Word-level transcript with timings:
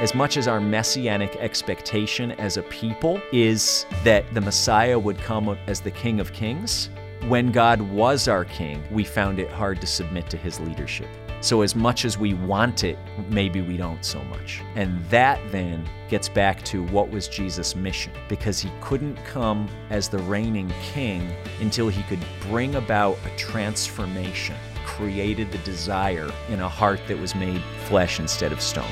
as 0.00 0.14
much 0.14 0.38
as 0.38 0.48
our 0.48 0.62
messianic 0.62 1.36
expectation 1.36 2.32
as 2.32 2.56
a 2.56 2.62
people 2.62 3.20
is 3.32 3.84
that 4.02 4.24
the 4.32 4.40
Messiah 4.40 4.98
would 4.98 5.18
come 5.18 5.58
as 5.66 5.82
the 5.82 5.90
King 5.90 6.20
of 6.20 6.32
Kings, 6.32 6.88
when 7.28 7.52
God 7.52 7.82
was 7.82 8.26
our 8.26 8.46
King, 8.46 8.82
we 8.90 9.04
found 9.04 9.38
it 9.38 9.50
hard 9.50 9.78
to 9.82 9.86
submit 9.86 10.30
to 10.30 10.38
his 10.38 10.58
leadership. 10.58 11.06
So, 11.42 11.60
as 11.60 11.76
much 11.76 12.06
as 12.06 12.16
we 12.16 12.32
want 12.32 12.82
it, 12.82 12.98
maybe 13.28 13.60
we 13.60 13.76
don't 13.76 14.02
so 14.02 14.22
much. 14.24 14.62
And 14.74 15.04
that 15.10 15.38
then 15.52 15.86
gets 16.08 16.30
back 16.30 16.62
to 16.64 16.82
what 16.84 17.10
was 17.10 17.28
Jesus' 17.28 17.76
mission, 17.76 18.12
because 18.26 18.58
he 18.58 18.70
couldn't 18.80 19.16
come 19.26 19.68
as 19.90 20.08
the 20.08 20.18
reigning 20.20 20.72
king 20.82 21.30
until 21.60 21.90
he 21.90 22.02
could 22.04 22.24
bring 22.48 22.76
about 22.76 23.18
a 23.26 23.36
transformation, 23.36 24.56
created 24.86 25.52
the 25.52 25.58
desire 25.58 26.30
in 26.48 26.60
a 26.60 26.68
heart 26.68 27.00
that 27.06 27.18
was 27.18 27.34
made 27.34 27.62
flesh 27.84 28.18
instead 28.18 28.50
of 28.50 28.62
stone. 28.62 28.90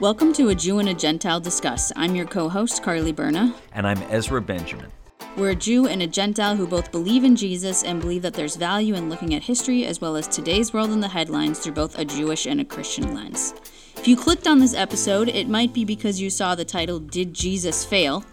Welcome 0.00 0.32
to 0.32 0.48
A 0.48 0.56
Jew 0.56 0.80
and 0.80 0.88
a 0.88 0.94
Gentile 0.94 1.38
Discuss. 1.38 1.92
I'm 1.94 2.16
your 2.16 2.26
co 2.26 2.48
host, 2.48 2.82
Carly 2.82 3.12
Berna. 3.12 3.54
And 3.72 3.86
I'm 3.86 4.02
Ezra 4.10 4.40
Benjamin. 4.40 4.90
We're 5.36 5.50
a 5.50 5.54
Jew 5.54 5.86
and 5.86 6.02
a 6.02 6.06
Gentile 6.08 6.56
who 6.56 6.66
both 6.66 6.90
believe 6.90 7.22
in 7.22 7.36
Jesus 7.36 7.84
and 7.84 8.00
believe 8.00 8.22
that 8.22 8.34
there's 8.34 8.56
value 8.56 8.96
in 8.96 9.08
looking 9.08 9.34
at 9.34 9.44
history 9.44 9.86
as 9.86 10.00
well 10.00 10.16
as 10.16 10.26
today's 10.26 10.72
world 10.72 10.90
in 10.90 10.98
the 10.98 11.06
headlines 11.06 11.60
through 11.60 11.74
both 11.74 11.96
a 11.96 12.04
Jewish 12.04 12.44
and 12.44 12.60
a 12.60 12.64
Christian 12.64 13.14
lens. 13.14 13.54
If 13.96 14.08
you 14.08 14.16
clicked 14.16 14.48
on 14.48 14.58
this 14.58 14.74
episode, 14.74 15.28
it 15.28 15.48
might 15.48 15.72
be 15.72 15.84
because 15.84 16.20
you 16.20 16.28
saw 16.28 16.56
the 16.56 16.64
title, 16.64 16.98
Did 16.98 17.32
Jesus 17.32 17.84
Fail? 17.84 18.24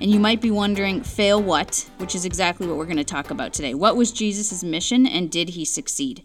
And 0.00 0.12
you 0.12 0.20
might 0.20 0.40
be 0.40 0.52
wondering, 0.52 1.02
fail 1.02 1.42
what? 1.42 1.90
Which 1.98 2.14
is 2.14 2.24
exactly 2.24 2.68
what 2.68 2.76
we're 2.76 2.86
going 2.86 2.96
to 2.98 3.04
talk 3.04 3.32
about 3.32 3.52
today. 3.52 3.74
What 3.74 3.96
was 3.96 4.12
Jesus' 4.12 4.62
mission 4.62 5.08
and 5.08 5.28
did 5.28 5.50
he 5.50 5.64
succeed? 5.64 6.22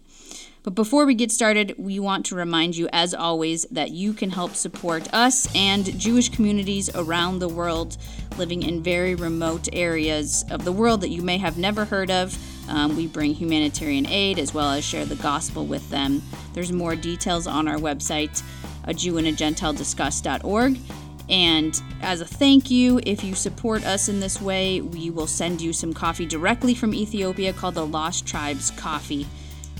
But 0.66 0.74
before 0.74 1.06
we 1.06 1.14
get 1.14 1.30
started, 1.30 1.76
we 1.78 2.00
want 2.00 2.26
to 2.26 2.34
remind 2.34 2.76
you, 2.76 2.88
as 2.92 3.14
always, 3.14 3.66
that 3.70 3.92
you 3.92 4.12
can 4.12 4.30
help 4.30 4.56
support 4.56 5.06
us 5.14 5.46
and 5.54 5.96
Jewish 5.96 6.28
communities 6.28 6.90
around 6.92 7.38
the 7.38 7.48
world 7.48 7.96
living 8.36 8.64
in 8.64 8.82
very 8.82 9.14
remote 9.14 9.68
areas 9.72 10.44
of 10.50 10.64
the 10.64 10.72
world 10.72 11.02
that 11.02 11.10
you 11.10 11.22
may 11.22 11.38
have 11.38 11.56
never 11.56 11.84
heard 11.84 12.10
of. 12.10 12.36
Um, 12.68 12.96
we 12.96 13.06
bring 13.06 13.32
humanitarian 13.32 14.06
aid 14.08 14.40
as 14.40 14.52
well 14.52 14.72
as 14.72 14.84
share 14.84 15.04
the 15.04 15.14
gospel 15.14 15.64
with 15.64 15.88
them. 15.88 16.20
There's 16.52 16.72
more 16.72 16.96
details 16.96 17.46
on 17.46 17.68
our 17.68 17.78
website, 17.78 18.42
a 18.82 18.92
Jew 18.92 19.18
and 19.18 19.28
a 19.28 19.32
Gentile 19.32 19.72
discuss.org. 19.72 20.80
And 21.28 21.80
as 22.02 22.20
a 22.20 22.26
thank 22.26 22.72
you, 22.72 23.00
if 23.06 23.22
you 23.22 23.36
support 23.36 23.86
us 23.86 24.08
in 24.08 24.18
this 24.18 24.42
way, 24.42 24.80
we 24.80 25.10
will 25.10 25.28
send 25.28 25.60
you 25.60 25.72
some 25.72 25.94
coffee 25.94 26.26
directly 26.26 26.74
from 26.74 26.92
Ethiopia 26.92 27.52
called 27.52 27.76
the 27.76 27.86
Lost 27.86 28.26
Tribes 28.26 28.72
Coffee 28.72 29.28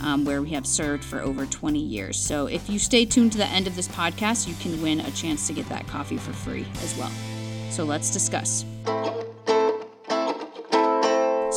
um, 0.00 0.24
where 0.24 0.42
we 0.42 0.50
have 0.50 0.66
served 0.66 1.04
for 1.04 1.20
over 1.20 1.46
20 1.46 1.78
years. 1.78 2.18
So 2.18 2.46
if 2.46 2.68
you 2.68 2.78
stay 2.78 3.04
tuned 3.04 3.32
to 3.32 3.38
the 3.38 3.46
end 3.46 3.66
of 3.66 3.76
this 3.76 3.88
podcast, 3.88 4.46
you 4.46 4.54
can 4.54 4.80
win 4.82 5.00
a 5.00 5.10
chance 5.12 5.46
to 5.46 5.52
get 5.52 5.68
that 5.68 5.86
coffee 5.86 6.18
for 6.18 6.32
free 6.32 6.66
as 6.82 6.96
well. 6.96 7.12
So 7.70 7.84
let's 7.84 8.10
discuss. 8.10 8.64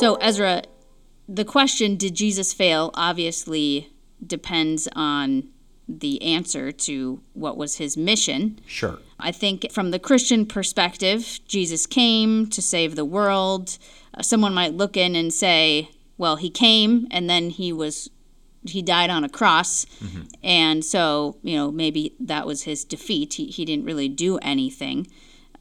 So, 0.00 0.14
Ezra, 0.14 0.62
the 1.28 1.44
question, 1.44 1.96
did 1.96 2.14
Jesus 2.14 2.52
fail, 2.54 2.90
obviously 2.94 3.90
depends 4.26 4.88
on 4.96 5.50
the 5.98 6.22
answer 6.22 6.72
to 6.72 7.20
what 7.32 7.56
was 7.56 7.76
his 7.76 7.96
mission. 7.96 8.60
Sure. 8.66 8.98
I 9.18 9.32
think 9.32 9.70
from 9.72 9.90
the 9.90 9.98
Christian 9.98 10.46
perspective, 10.46 11.40
Jesus 11.46 11.86
came 11.86 12.46
to 12.48 12.62
save 12.62 12.96
the 12.96 13.04
world. 13.04 13.78
Uh, 14.14 14.22
someone 14.22 14.54
might 14.54 14.74
look 14.74 14.96
in 14.96 15.16
and 15.16 15.32
say, 15.32 15.90
well, 16.16 16.36
he 16.36 16.50
came 16.50 17.06
and 17.10 17.28
then 17.28 17.50
he 17.50 17.72
was 17.72 18.10
he 18.64 18.82
died 18.82 19.10
on 19.10 19.24
a 19.24 19.28
cross. 19.28 19.84
Mm-hmm. 19.84 20.22
and 20.42 20.84
so 20.84 21.38
you 21.42 21.56
know 21.56 21.70
maybe 21.70 22.14
that 22.20 22.46
was 22.46 22.62
his 22.64 22.84
defeat. 22.84 23.34
He, 23.34 23.46
he 23.46 23.64
didn't 23.64 23.84
really 23.84 24.08
do 24.08 24.38
anything. 24.38 25.06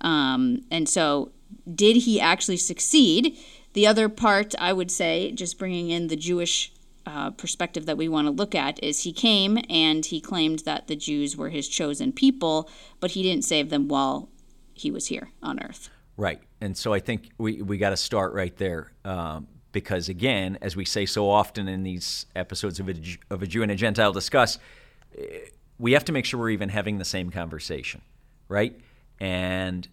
Um, 0.02 0.62
and 0.72 0.88
so 0.88 1.32
did 1.74 1.98
he 1.98 2.22
actually 2.22 2.58
succeed? 2.58 3.38
The 3.74 3.86
other 3.88 4.10
part 4.10 4.56
i 4.60 4.74
would 4.74 4.92
say 4.92 5.32
just 5.32 5.60
bringing 5.60 5.90
in 5.90 6.08
the 6.08 6.16
jewish 6.16 6.74
uh, 7.06 7.32
perspective 7.32 7.86
that 7.86 7.98
we 7.98 8.08
want 8.08 8.28
to 8.28 8.32
look 8.32 8.54
at 8.54 8.82
is 8.84 9.04
he 9.04 9.14
came 9.14 9.58
and 9.70 10.06
he 10.06 10.20
claimed 10.20 10.60
that 10.60 10.88
the 10.88 10.96
jews 10.96 11.38
were 11.38 11.50
his 11.50 11.68
chosen 11.68 12.12
people 12.12 12.70
but 13.00 13.12
he 13.12 13.24
didn't 13.24 13.44
save 13.46 13.70
them 13.70 13.88
while 13.88 14.30
he 14.74 14.92
was 14.92 15.08
here 15.08 15.30
on 15.44 15.62
earth. 15.62 15.90
Right. 16.18 16.42
And 16.62 16.76
so 16.76 16.94
i 16.94 17.00
think 17.00 17.30
we, 17.38 17.62
we 17.62 17.78
got 17.78 17.92
to 17.92 17.98
start 17.98 18.34
right 18.34 18.56
there. 18.58 18.92
Um, 19.06 19.48
because 19.72 20.10
again, 20.10 20.58
as 20.62 20.76
we 20.76 20.86
say 20.86 21.06
so 21.06 21.30
often 21.30 21.68
in 21.68 21.84
these 21.84 22.26
episodes 22.36 22.80
of 22.80 22.90
a, 22.90 22.96
of 23.30 23.44
a 23.44 23.48
Jew 23.48 23.64
and 23.64 23.72
a 23.72 23.76
Gentile 23.76 24.12
discuss, 24.12 24.58
eh, 25.18 25.40
we 25.78 25.94
have 25.94 26.06
to 26.06 26.12
make 26.12 26.26
sure 26.26 26.40
we're 26.40 26.50
even 26.50 26.70
having 26.70 26.98
the 26.98 27.06
same 27.06 27.30
conversation, 27.30 28.02
right? 28.48 28.78
And 29.20 29.88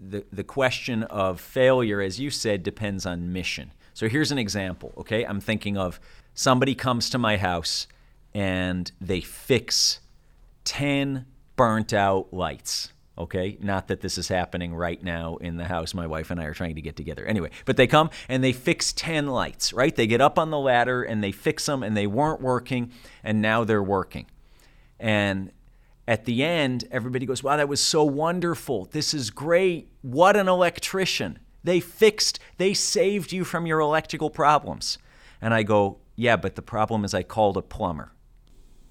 the 0.00 0.24
the 0.32 0.44
question 0.44 1.04
of 1.04 1.40
failure, 1.40 2.00
as 2.00 2.18
you 2.18 2.30
said, 2.30 2.62
depends 2.62 3.06
on 3.06 3.32
mission. 3.32 3.72
So 3.94 4.08
here's 4.08 4.32
an 4.32 4.38
example. 4.38 4.92
Okay, 4.98 5.24
I'm 5.24 5.40
thinking 5.40 5.76
of 5.76 6.00
somebody 6.34 6.74
comes 6.74 7.10
to 7.10 7.18
my 7.18 7.36
house 7.36 7.86
and 8.34 8.90
they 9.00 9.20
fix 9.20 10.00
ten 10.64 11.26
burnt 11.54 11.92
out 11.92 12.32
lights 12.32 12.92
Okay, 13.22 13.56
not 13.60 13.86
that 13.86 14.00
this 14.00 14.18
is 14.18 14.26
happening 14.26 14.74
right 14.74 15.00
now 15.00 15.36
in 15.36 15.56
the 15.56 15.66
house. 15.66 15.94
My 15.94 16.08
wife 16.08 16.32
and 16.32 16.40
I 16.40 16.44
are 16.44 16.54
trying 16.54 16.74
to 16.74 16.82
get 16.82 16.96
together. 16.96 17.24
Anyway, 17.24 17.50
but 17.64 17.76
they 17.76 17.86
come 17.86 18.10
and 18.28 18.42
they 18.42 18.52
fix 18.52 18.92
10 18.92 19.28
lights, 19.28 19.72
right? 19.72 19.94
They 19.94 20.08
get 20.08 20.20
up 20.20 20.40
on 20.40 20.50
the 20.50 20.58
ladder 20.58 21.04
and 21.04 21.22
they 21.22 21.30
fix 21.30 21.66
them 21.66 21.84
and 21.84 21.96
they 21.96 22.08
weren't 22.08 22.40
working 22.40 22.90
and 23.22 23.40
now 23.40 23.62
they're 23.62 23.82
working. 23.82 24.26
And 24.98 25.52
at 26.08 26.24
the 26.24 26.42
end, 26.42 26.84
everybody 26.90 27.24
goes, 27.24 27.44
Wow, 27.44 27.56
that 27.56 27.68
was 27.68 27.80
so 27.80 28.02
wonderful. 28.02 28.86
This 28.86 29.14
is 29.14 29.30
great. 29.30 29.88
What 30.02 30.36
an 30.36 30.48
electrician. 30.48 31.38
They 31.62 31.78
fixed, 31.78 32.40
they 32.58 32.74
saved 32.74 33.30
you 33.30 33.44
from 33.44 33.66
your 33.66 33.78
electrical 33.78 34.30
problems. 34.30 34.98
And 35.40 35.54
I 35.54 35.62
go, 35.62 35.98
Yeah, 36.16 36.34
but 36.36 36.56
the 36.56 36.62
problem 36.62 37.04
is 37.04 37.14
I 37.14 37.22
called 37.22 37.56
a 37.56 37.62
plumber 37.62 38.10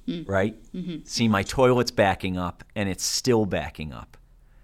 mm. 0.08 0.28
right? 0.28 0.56
Mm-hmm. 0.74 0.98
See, 1.06 1.28
my 1.28 1.44
toilet's 1.44 1.92
backing 1.92 2.38
up 2.38 2.64
and 2.76 2.90
it's 2.90 3.04
still 3.04 3.46
backing 3.46 3.94
up. 3.94 4.18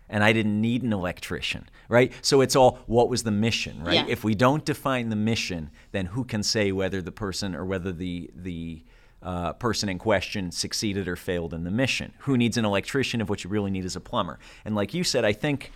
And 0.10 0.24
I 0.24 0.32
didn't 0.32 0.62
need 0.62 0.84
an 0.84 0.94
electrician, 0.94 1.70
right? 1.90 2.14
So 2.22 2.42
it's 2.42 2.56
all 2.56 2.80
what 2.88 3.10
was 3.10 3.24
the 3.24 3.32
mission, 3.32 3.84
right? 3.84 3.96
Yeah. 3.96 4.06
If 4.08 4.24
we 4.24 4.36
don't 4.36 4.64
define 4.64 5.10
the 5.10 5.16
mission, 5.18 5.70
then 5.92 6.08
who 6.08 6.24
can 6.24 6.44
say 6.44 6.72
whether 6.72 7.02
the 7.02 7.12
person 7.12 7.54
or 7.56 7.66
whether 7.66 7.92
the 7.92 8.30
the 8.34 8.84
uh, 9.22 9.54
person 9.54 9.90
in 9.90 9.98
question 9.98 10.52
succeeded 10.52 11.08
or 11.08 11.16
failed 11.16 11.54
in 11.54 11.64
the 11.66 11.72
mission? 11.72 12.14
Who 12.20 12.38
needs 12.38 12.56
an 12.56 12.66
electrician 12.66 13.20
if 13.20 13.30
what 13.30 13.44
you 13.44 13.50
really 13.50 13.72
need 13.72 13.84
is 13.84 13.96
a 13.96 14.00
plumber? 14.00 14.40
And 14.64 14.76
like 14.76 14.94
you 14.94 15.04
said, 15.04 15.26
I 15.26 15.34
think 15.34 15.72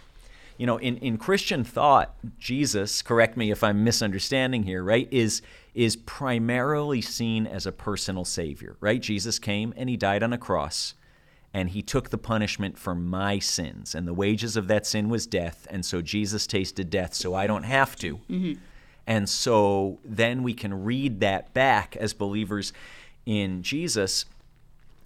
you 0.57 0.67
know, 0.67 0.77
in, 0.77 0.97
in 0.97 1.17
Christian 1.17 1.63
thought, 1.63 2.13
Jesus, 2.37 3.01
correct 3.01 3.35
me 3.35 3.49
if 3.49 3.63
I'm 3.63 3.83
misunderstanding 3.83 4.61
here, 4.61 4.83
right, 4.83 5.07
is 5.09 5.41
is 5.73 5.95
primarily 5.95 7.01
seen 7.01 7.47
as 7.47 7.65
a 7.65 7.71
personal 7.71 8.25
savior, 8.25 8.75
right? 8.79 9.01
Jesus 9.01 9.39
came 9.39 9.73
and 9.75 9.89
he 9.89 9.97
died 9.97 10.21
on 10.21 10.33
a 10.33 10.37
cross 10.37 10.93
and 11.53 11.69
he 11.69 11.81
took 11.81 12.09
the 12.09 12.17
punishment 12.17 12.77
for 12.77 12.95
my 12.95 13.39
sins 13.39 13.93
and 13.93 14.07
the 14.07 14.13
wages 14.13 14.55
of 14.55 14.67
that 14.67 14.85
sin 14.85 15.09
was 15.09 15.27
death 15.27 15.67
and 15.69 15.85
so 15.85 16.01
Jesus 16.01 16.47
tasted 16.47 16.89
death 16.89 17.13
so 17.13 17.33
I 17.33 17.47
don't 17.47 17.63
have 17.63 17.95
to. 17.97 18.17
Mm-hmm. 18.29 18.53
And 19.07 19.27
so 19.27 19.99
then 20.05 20.43
we 20.43 20.53
can 20.53 20.83
read 20.83 21.19
that 21.19 21.53
back 21.53 21.97
as 21.97 22.13
believers 22.13 22.71
in 23.25 23.63
Jesus 23.63 24.25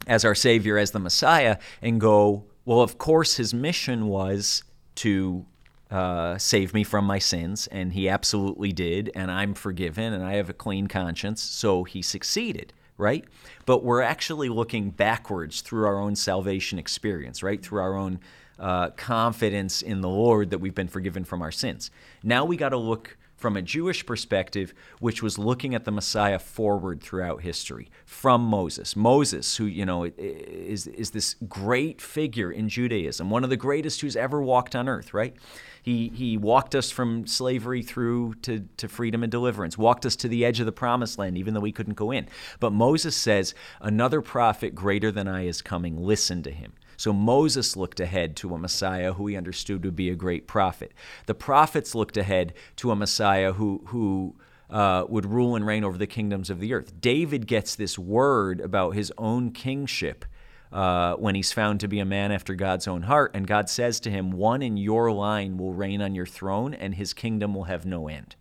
as 0.06 0.24
our 0.24 0.36
savior 0.36 0.78
as 0.78 0.92
the 0.92 1.00
Messiah 1.00 1.58
and 1.82 2.00
go, 2.00 2.44
well, 2.66 2.82
of 2.82 2.98
course 2.98 3.38
his 3.38 3.54
mission 3.54 4.08
was 4.08 4.64
to 4.96 5.46
uh, 5.92 6.38
save 6.38 6.74
me 6.74 6.84
from 6.84 7.06
my 7.06 7.20
sins, 7.20 7.68
and 7.68 7.94
he 7.94 8.10
absolutely 8.10 8.72
did, 8.72 9.12
and 9.16 9.30
I'm 9.30 9.54
forgiven, 9.54 10.14
and 10.14 10.24
I 10.24 10.34
have 10.34 10.50
a 10.50 10.54
clean 10.54 10.88
conscience, 10.88 11.42
so 11.42 11.84
he 11.84 12.02
succeeded, 12.02 12.74
right? 12.98 13.26
But 13.66 13.84
we're 13.84 14.02
actually 14.02 14.50
looking 14.50 14.90
backwards 14.90 15.62
through 15.62 15.86
our 15.86 16.00
own 16.00 16.16
salvation 16.16 16.80
experience, 16.80 17.44
right? 17.44 17.62
Through 17.62 17.82
our 17.82 17.96
own 17.96 18.20
uh, 18.60 18.90
confidence 18.92 19.82
in 19.82 20.02
the 20.02 20.10
Lord 20.10 20.50
that 20.52 20.60
we've 20.60 20.76
been 20.76 20.88
forgiven 20.88 21.24
from 21.24 21.42
our 21.42 21.52
sins. 21.52 21.92
Now 22.24 22.46
we 22.46 22.58
got 22.58 22.70
to 22.70 22.78
look 22.78 23.18
from 23.36 23.58
a 23.58 23.62
Jewish 23.62 24.06
perspective, 24.06 24.74
which 25.00 25.22
was 25.22 25.38
looking 25.38 25.76
at 25.76 25.84
the 25.84 25.92
Messiah 25.92 26.40
forward 26.40 27.02
throughout 27.02 27.42
history 27.42 27.90
from 28.06 28.42
Moses. 28.42 28.96
Moses, 28.96 29.58
who, 29.58 29.66
you 29.66 29.86
know, 29.86 30.06
is, 30.18 30.88
is 30.88 31.12
this 31.12 31.36
great 31.48 32.02
figure 32.02 32.52
in 32.52 32.70
Judaism, 32.70 33.30
one 33.30 33.44
of 33.44 33.50
the 33.50 33.58
greatest 33.58 34.02
who's 34.02 34.16
ever 34.16 34.42
walked 34.42 34.76
on 34.76 34.88
earth, 34.88 35.14
right? 35.14 35.36
He, 35.84 36.10
he 36.16 36.38
walked 36.38 36.74
us 36.74 36.90
from 36.90 37.28
slavery 37.28 37.84
through 37.84 38.36
to, 38.42 38.68
to 38.78 38.88
freedom 38.88 39.22
and 39.22 39.32
deliverance, 39.32 39.78
walked 39.78 40.06
us 40.06 40.16
to 40.16 40.28
the 40.28 40.44
edge 40.44 40.60
of 40.60 40.66
the 40.66 40.72
promised 40.72 41.20
land, 41.20 41.38
even 41.38 41.54
though 41.54 41.60
we 41.60 41.72
couldn't 41.72 41.94
go 41.94 42.10
in. 42.12 42.28
But 42.60 42.72
Moses 42.72 43.16
says, 43.16 43.54
Another 43.82 44.22
prophet 44.22 44.74
greater 44.74 45.12
than 45.12 45.28
I 45.28 45.46
is 45.46 45.62
coming, 45.62 46.02
listen 46.02 46.42
to 46.44 46.52
him. 46.52 46.74
So 46.98 47.14
Moses 47.14 47.76
looked 47.76 48.00
ahead 48.00 48.36
to 48.38 48.54
a 48.54 48.58
Messiah 48.58 49.14
who 49.14 49.28
he 49.28 49.36
understood 49.36 49.84
would 49.86 49.96
be 49.96 50.10
a 50.10 50.16
great 50.16 50.48
prophet. 50.48 50.94
The 51.26 51.36
prophets 51.36 51.96
looked 51.96 52.18
ahead 52.18 52.54
to 52.78 52.92
a 52.92 52.96
Messiah 52.96 53.54
who, 53.54 53.84
who 53.88 54.36
uh, 54.70 55.06
would 55.08 55.26
rule 55.26 55.56
and 55.56 55.66
reign 55.66 55.84
over 55.84 55.98
the 55.98 56.08
kingdoms 56.08 56.50
of 56.50 56.60
the 56.60 56.74
earth. 56.74 57.00
David 57.00 57.48
gets 57.48 57.76
this 57.76 58.00
word 58.00 58.60
about 58.60 58.92
his 58.92 59.12
own 59.18 59.52
kingship 59.52 60.26
uh, 60.72 61.16
when 61.16 61.36
he's 61.36 61.52
found 61.52 61.80
to 61.80 61.88
be 61.88 62.00
a 62.00 62.06
man 62.06 62.32
after 62.32 62.54
God's 62.54 62.88
own 62.88 63.04
heart, 63.04 63.32
and 63.34 63.48
God 63.48 63.70
says 63.70 64.00
to 64.02 64.12
him, 64.12 64.32
One 64.32 64.62
in 64.62 64.78
your 64.78 65.12
line 65.12 65.58
will 65.58 65.74
reign 65.74 66.02
on 66.02 66.16
your 66.16 66.26
throne, 66.26 66.74
and 66.74 66.96
his 66.96 67.14
kingdom 67.14 67.54
will 67.54 67.64
have 67.66 67.86
no 67.86 68.08
end. 68.08 68.36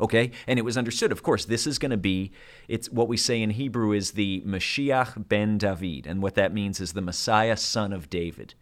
Okay? 0.00 0.30
And 0.46 0.58
it 0.58 0.62
was 0.62 0.76
understood, 0.76 1.12
of 1.12 1.22
course, 1.22 1.44
this 1.44 1.66
is 1.66 1.78
going 1.78 1.90
to 1.90 1.96
be, 1.96 2.32
it's 2.68 2.90
what 2.90 3.08
we 3.08 3.16
say 3.16 3.40
in 3.40 3.50
Hebrew 3.50 3.92
is 3.92 4.12
the 4.12 4.42
Mashiach 4.46 5.28
ben 5.28 5.58
David. 5.58 6.06
And 6.06 6.22
what 6.22 6.34
that 6.34 6.52
means 6.52 6.80
is 6.80 6.92
the 6.92 7.02
Messiah, 7.02 7.56
son 7.56 7.92
of 7.92 8.10
David 8.10 8.54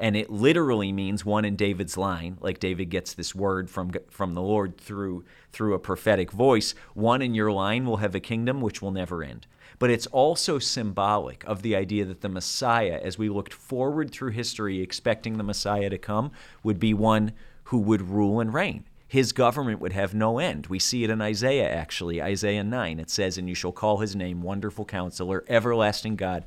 and 0.00 0.16
it 0.16 0.30
literally 0.30 0.92
means 0.92 1.26
one 1.26 1.44
in 1.44 1.56
David's 1.56 1.98
line, 1.98 2.38
like 2.40 2.58
David 2.58 2.86
gets 2.86 3.12
this 3.12 3.34
word 3.34 3.68
from 3.68 3.92
from 4.08 4.32
the 4.32 4.40
Lord 4.40 4.78
through 4.78 5.24
through 5.52 5.74
a 5.74 5.78
prophetic 5.78 6.32
voice. 6.32 6.74
One 6.94 7.20
in 7.20 7.34
your 7.34 7.52
line 7.52 7.84
will 7.84 7.98
have 7.98 8.14
a 8.14 8.20
kingdom 8.20 8.62
which 8.62 8.80
will 8.80 8.92
never 8.92 9.22
end. 9.22 9.46
But 9.78 9.90
it's 9.90 10.06
also 10.06 10.58
symbolic 10.58 11.44
of 11.44 11.60
the 11.60 11.76
idea 11.76 12.06
that 12.06 12.22
the 12.22 12.28
Messiah, 12.30 12.98
as 13.02 13.18
we 13.18 13.28
looked 13.28 13.52
forward 13.52 14.10
through 14.10 14.30
history, 14.30 14.80
expecting 14.80 15.36
the 15.36 15.44
Messiah 15.44 15.90
to 15.90 15.98
come, 15.98 16.32
would 16.62 16.80
be 16.80 16.94
one 16.94 17.32
who 17.64 17.78
would 17.78 18.02
rule 18.02 18.40
and 18.40 18.52
reign. 18.54 18.84
His 19.10 19.32
government 19.32 19.80
would 19.80 19.92
have 19.92 20.14
no 20.14 20.38
end. 20.38 20.68
We 20.68 20.78
see 20.78 21.02
it 21.02 21.10
in 21.10 21.20
Isaiah, 21.20 21.68
actually, 21.68 22.22
Isaiah 22.22 22.62
9. 22.62 23.00
It 23.00 23.10
says, 23.10 23.36
And 23.36 23.48
you 23.48 23.56
shall 23.56 23.72
call 23.72 23.98
his 23.98 24.14
name 24.14 24.40
Wonderful 24.40 24.84
Counselor, 24.84 25.44
Everlasting 25.48 26.14
God, 26.14 26.46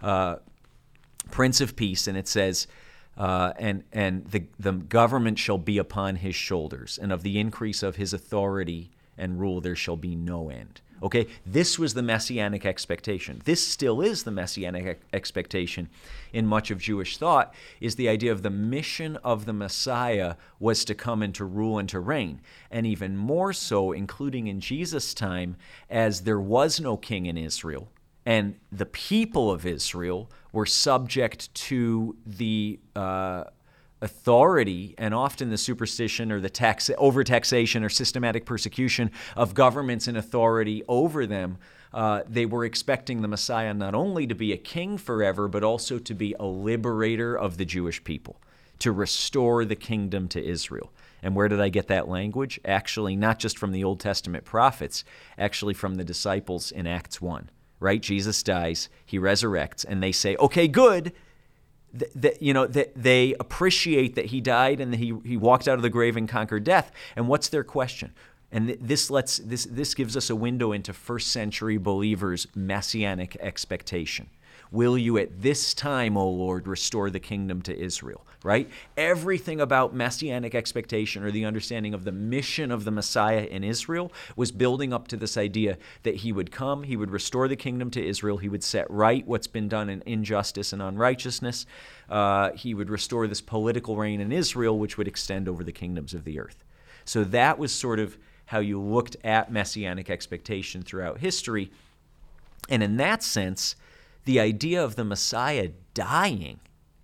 uh, 0.00 0.36
Prince 1.32 1.60
of 1.60 1.74
Peace. 1.74 2.06
And 2.06 2.16
it 2.16 2.28
says, 2.28 2.68
uh, 3.16 3.52
and 3.58 3.82
and 3.92 4.26
the, 4.26 4.44
the 4.60 4.70
government 4.70 5.40
shall 5.40 5.58
be 5.58 5.76
upon 5.76 6.14
his 6.14 6.36
shoulders, 6.36 7.00
and 7.02 7.12
of 7.12 7.24
the 7.24 7.40
increase 7.40 7.82
of 7.82 7.96
his 7.96 8.12
authority 8.12 8.92
and 9.18 9.40
rule 9.40 9.60
there 9.60 9.74
shall 9.74 9.96
be 9.96 10.14
no 10.14 10.50
end. 10.50 10.80
Okay, 11.04 11.26
this 11.44 11.78
was 11.78 11.92
the 11.92 12.02
messianic 12.02 12.64
expectation. 12.64 13.42
This 13.44 13.62
still 13.62 14.00
is 14.00 14.22
the 14.22 14.30
messianic 14.30 15.02
expectation 15.12 15.90
in 16.32 16.46
much 16.46 16.70
of 16.70 16.78
Jewish 16.78 17.18
thought 17.18 17.54
is 17.78 17.96
the 17.96 18.08
idea 18.08 18.32
of 18.32 18.42
the 18.42 18.48
mission 18.48 19.18
of 19.18 19.44
the 19.44 19.52
Messiah 19.52 20.36
was 20.58 20.82
to 20.86 20.94
come 20.94 21.22
and 21.22 21.34
to 21.34 21.44
rule 21.44 21.78
and 21.78 21.90
to 21.90 22.00
reign. 22.00 22.40
And 22.70 22.86
even 22.86 23.18
more 23.18 23.52
so, 23.52 23.92
including 23.92 24.46
in 24.46 24.60
Jesus' 24.60 25.12
time, 25.12 25.56
as 25.90 26.22
there 26.22 26.40
was 26.40 26.80
no 26.80 26.96
king 26.96 27.26
in 27.26 27.36
Israel, 27.36 27.90
and 28.24 28.54
the 28.72 28.86
people 28.86 29.50
of 29.50 29.66
Israel 29.66 30.30
were 30.52 30.64
subject 30.64 31.54
to 31.54 32.16
the 32.24 32.80
uh, 32.96 33.44
authority 34.04 34.94
and 34.98 35.14
often 35.14 35.50
the 35.50 35.58
superstition 35.58 36.30
or 36.30 36.38
the 36.38 36.50
tax 36.50 36.90
overtaxation 36.98 37.82
or 37.82 37.88
systematic 37.88 38.44
persecution 38.44 39.10
of 39.36 39.54
governments 39.54 40.06
and 40.06 40.16
authority 40.16 40.84
over 40.86 41.26
them. 41.26 41.58
Uh, 41.92 42.22
they 42.28 42.44
were 42.44 42.64
expecting 42.64 43.22
the 43.22 43.28
Messiah 43.28 43.72
not 43.72 43.94
only 43.94 44.26
to 44.26 44.34
be 44.34 44.52
a 44.52 44.56
king 44.56 44.98
forever, 44.98 45.48
but 45.48 45.64
also 45.64 45.98
to 45.98 46.14
be 46.14 46.34
a 46.38 46.44
liberator 46.44 47.36
of 47.36 47.56
the 47.56 47.64
Jewish 47.64 48.02
people, 48.04 48.40
to 48.80 48.92
restore 48.92 49.64
the 49.64 49.76
kingdom 49.76 50.28
to 50.28 50.44
Israel. 50.44 50.92
And 51.22 51.34
where 51.34 51.48
did 51.48 51.60
I 51.60 51.70
get 51.70 51.88
that 51.88 52.08
language? 52.08 52.60
Actually, 52.64 53.16
not 53.16 53.38
just 53.38 53.58
from 53.58 53.72
the 53.72 53.84
Old 53.84 54.00
Testament 54.00 54.44
prophets, 54.44 55.04
actually 55.38 55.74
from 55.74 55.94
the 55.94 56.04
disciples 56.04 56.70
in 56.70 56.86
Acts 56.86 57.20
1 57.20 57.50
right? 57.80 58.00
Jesus 58.00 58.42
dies, 58.42 58.88
he 59.04 59.18
resurrects, 59.18 59.84
and 59.86 60.02
they 60.02 60.12
say, 60.12 60.36
okay, 60.36 60.66
good. 60.66 61.12
That 62.14 62.42
you 62.42 62.52
know 62.52 62.66
that 62.66 62.92
they 62.96 63.34
appreciate 63.38 64.16
that 64.16 64.26
he 64.26 64.40
died 64.40 64.80
and 64.80 64.92
that 64.92 64.98
he, 64.98 65.16
he 65.24 65.36
walked 65.36 65.68
out 65.68 65.76
of 65.76 65.82
the 65.82 65.90
grave 65.90 66.16
and 66.16 66.28
conquered 66.28 66.64
death. 66.64 66.90
And 67.14 67.28
what's 67.28 67.48
their 67.48 67.62
question? 67.62 68.12
And 68.50 68.66
th- 68.66 68.80
this 68.82 69.10
lets 69.10 69.38
this 69.38 69.64
this 69.64 69.94
gives 69.94 70.16
us 70.16 70.28
a 70.28 70.36
window 70.36 70.72
into 70.72 70.92
first 70.92 71.28
century 71.28 71.76
believers' 71.76 72.48
messianic 72.54 73.36
expectation. 73.38 74.28
Will 74.74 74.98
you 74.98 75.18
at 75.18 75.40
this 75.40 75.72
time, 75.72 76.16
O 76.16 76.28
Lord, 76.28 76.66
restore 76.66 77.08
the 77.08 77.20
kingdom 77.20 77.62
to 77.62 77.78
Israel? 77.78 78.26
Right? 78.42 78.68
Everything 78.96 79.60
about 79.60 79.94
messianic 79.94 80.52
expectation 80.52 81.22
or 81.22 81.30
the 81.30 81.44
understanding 81.44 81.94
of 81.94 82.02
the 82.02 82.10
mission 82.10 82.72
of 82.72 82.84
the 82.84 82.90
Messiah 82.90 83.46
in 83.48 83.62
Israel 83.62 84.10
was 84.34 84.50
building 84.50 84.92
up 84.92 85.06
to 85.08 85.16
this 85.16 85.36
idea 85.36 85.78
that 86.02 86.16
he 86.16 86.32
would 86.32 86.50
come, 86.50 86.82
he 86.82 86.96
would 86.96 87.12
restore 87.12 87.46
the 87.46 87.54
kingdom 87.54 87.88
to 87.92 88.04
Israel, 88.04 88.38
he 88.38 88.48
would 88.48 88.64
set 88.64 88.90
right 88.90 89.24
what's 89.28 89.46
been 89.46 89.68
done 89.68 89.88
in 89.88 90.02
injustice 90.06 90.72
and 90.72 90.82
unrighteousness, 90.82 91.66
uh, 92.10 92.50
he 92.50 92.74
would 92.74 92.90
restore 92.90 93.28
this 93.28 93.40
political 93.40 93.96
reign 93.96 94.20
in 94.20 94.32
Israel, 94.32 94.76
which 94.76 94.98
would 94.98 95.06
extend 95.06 95.48
over 95.48 95.62
the 95.62 95.70
kingdoms 95.70 96.14
of 96.14 96.24
the 96.24 96.40
earth. 96.40 96.64
So 97.04 97.22
that 97.22 97.60
was 97.60 97.70
sort 97.70 98.00
of 98.00 98.18
how 98.46 98.58
you 98.58 98.80
looked 98.80 99.16
at 99.22 99.52
messianic 99.52 100.10
expectation 100.10 100.82
throughout 100.82 101.20
history. 101.20 101.70
And 102.68 102.82
in 102.82 102.96
that 102.96 103.22
sense, 103.22 103.76
the 104.24 104.40
idea 104.40 104.82
of 104.82 104.96
the 104.96 105.04
Messiah 105.04 105.70
dying, 105.92 106.60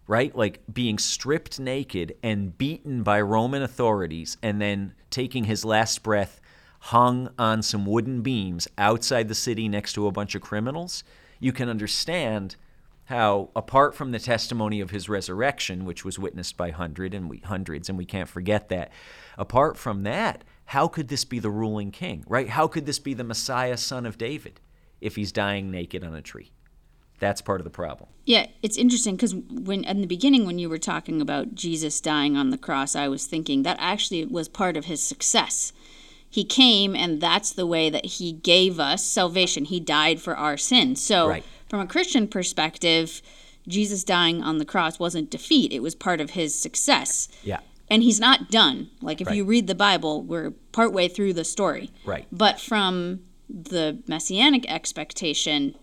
right? 0.07 0.35
Like 0.35 0.61
being 0.73 0.99
stripped 0.99 1.61
naked 1.61 2.17
and 2.23 2.57
beaten 2.57 3.03
by 3.03 3.21
Roman 3.21 3.63
authorities 3.63 4.37
and 4.43 4.61
then 4.61 4.95
taking 5.11 5.45
his 5.45 5.65
last 5.65 6.03
breath 6.03 6.41
hung 6.81 7.29
on 7.39 7.63
some 7.63 7.85
wooden 7.85 8.23
beams 8.23 8.67
outside 8.79 9.29
the 9.29 9.35
city 9.35 9.69
next 9.69 9.93
to 9.93 10.07
a 10.07 10.13
bunch 10.13 10.35
of 10.35 10.41
criminals, 10.41 11.05
you 11.39 11.53
can 11.53 11.69
understand 11.69 12.57
how, 13.05 13.51
apart 13.57 13.95
from 13.95 14.13
the 14.13 14.19
testimony 14.19 14.81
of 14.81 14.91
his 14.91 15.09
resurrection, 15.09 15.85
which 15.85 16.05
was 16.05 16.19
witnessed 16.19 16.57
by 16.57 16.71
hundred 16.71 17.13
and 17.13 17.29
we, 17.29 17.39
hundreds, 17.39 17.89
and 17.89 17.99
we 17.99 18.05
can't 18.05 18.29
forget 18.29 18.69
that, 18.69 18.93
apart 19.37 19.77
from 19.77 20.05
that, 20.05 20.45
how 20.67 20.87
could 20.87 21.09
this 21.09 21.25
be 21.25 21.41
the 21.41 21.51
ruling 21.51 21.91
king, 21.91 22.25
right? 22.29 22.49
How 22.49 22.69
could 22.69 22.87
this 22.87 23.01
be 23.01 23.13
the 23.13 23.25
Messiah, 23.25 23.77
son 23.77 24.07
of 24.07 24.17
David, 24.17 24.61
if 25.01 25.17
he's 25.17 25.33
dying 25.33 25.71
naked 25.71 26.05
on 26.05 26.15
a 26.15 26.23
tree? 26.23 26.53
That's 27.21 27.43
part 27.43 27.61
of 27.61 27.65
the 27.65 27.71
problem. 27.71 28.09
Yeah, 28.25 28.47
it's 28.63 28.77
interesting 28.77 29.15
because 29.15 29.35
when 29.35 29.85
in 29.85 30.01
the 30.01 30.07
beginning 30.07 30.47
when 30.47 30.59
you 30.59 30.69
were 30.69 30.79
talking 30.79 31.21
about 31.21 31.55
Jesus 31.55 32.01
dying 32.01 32.37
on 32.37 32.51
the 32.51 32.59
cross, 32.59 32.97
I 32.97 33.09
was 33.09 33.27
thinking 33.27 33.63
that 33.63 33.77
actually 33.79 34.25
was 34.25 34.49
part 34.49 34.77
of 34.77 34.87
his 34.87 35.03
success. 35.03 35.73
He 36.29 36.45
came, 36.45 36.97
and 36.97 37.21
that's 37.21 37.53
the 37.53 37.67
way 37.67 37.91
that 37.91 38.07
he 38.07 38.33
gave 38.33 38.81
us 38.81 39.05
salvation. 39.05 39.67
He 39.67 39.81
died 39.81 40.21
for 40.21 40.37
our 40.37 40.57
sins. 40.57 41.03
So, 41.03 41.29
right. 41.29 41.45
from 41.69 41.81
a 41.81 41.87
Christian 41.87 42.27
perspective, 42.27 43.21
Jesus 43.69 44.03
dying 44.03 44.43
on 44.43 44.59
the 44.59 44.65
cross 44.65 44.99
wasn't 44.99 45.31
defeat; 45.31 45.73
it 45.73 45.81
was 45.81 45.95
part 45.95 46.21
of 46.21 46.31
his 46.31 46.59
success. 46.59 47.29
Yeah. 47.43 47.61
And 47.91 48.05
he's 48.05 48.21
not 48.21 48.51
done. 48.51 48.89
Like 49.03 49.21
if 49.21 49.27
right. 49.27 49.37
you 49.37 49.45
read 49.45 49.67
the 49.67 49.75
Bible, 49.75 50.23
we're 50.23 50.53
partway 50.71 51.09
through 51.09 51.33
the 51.33 51.45
story. 51.45 51.91
Right. 52.05 52.27
But 52.31 52.61
from 52.61 53.23
the 53.49 53.99
messianic 54.07 54.71
expectation, 54.71 55.75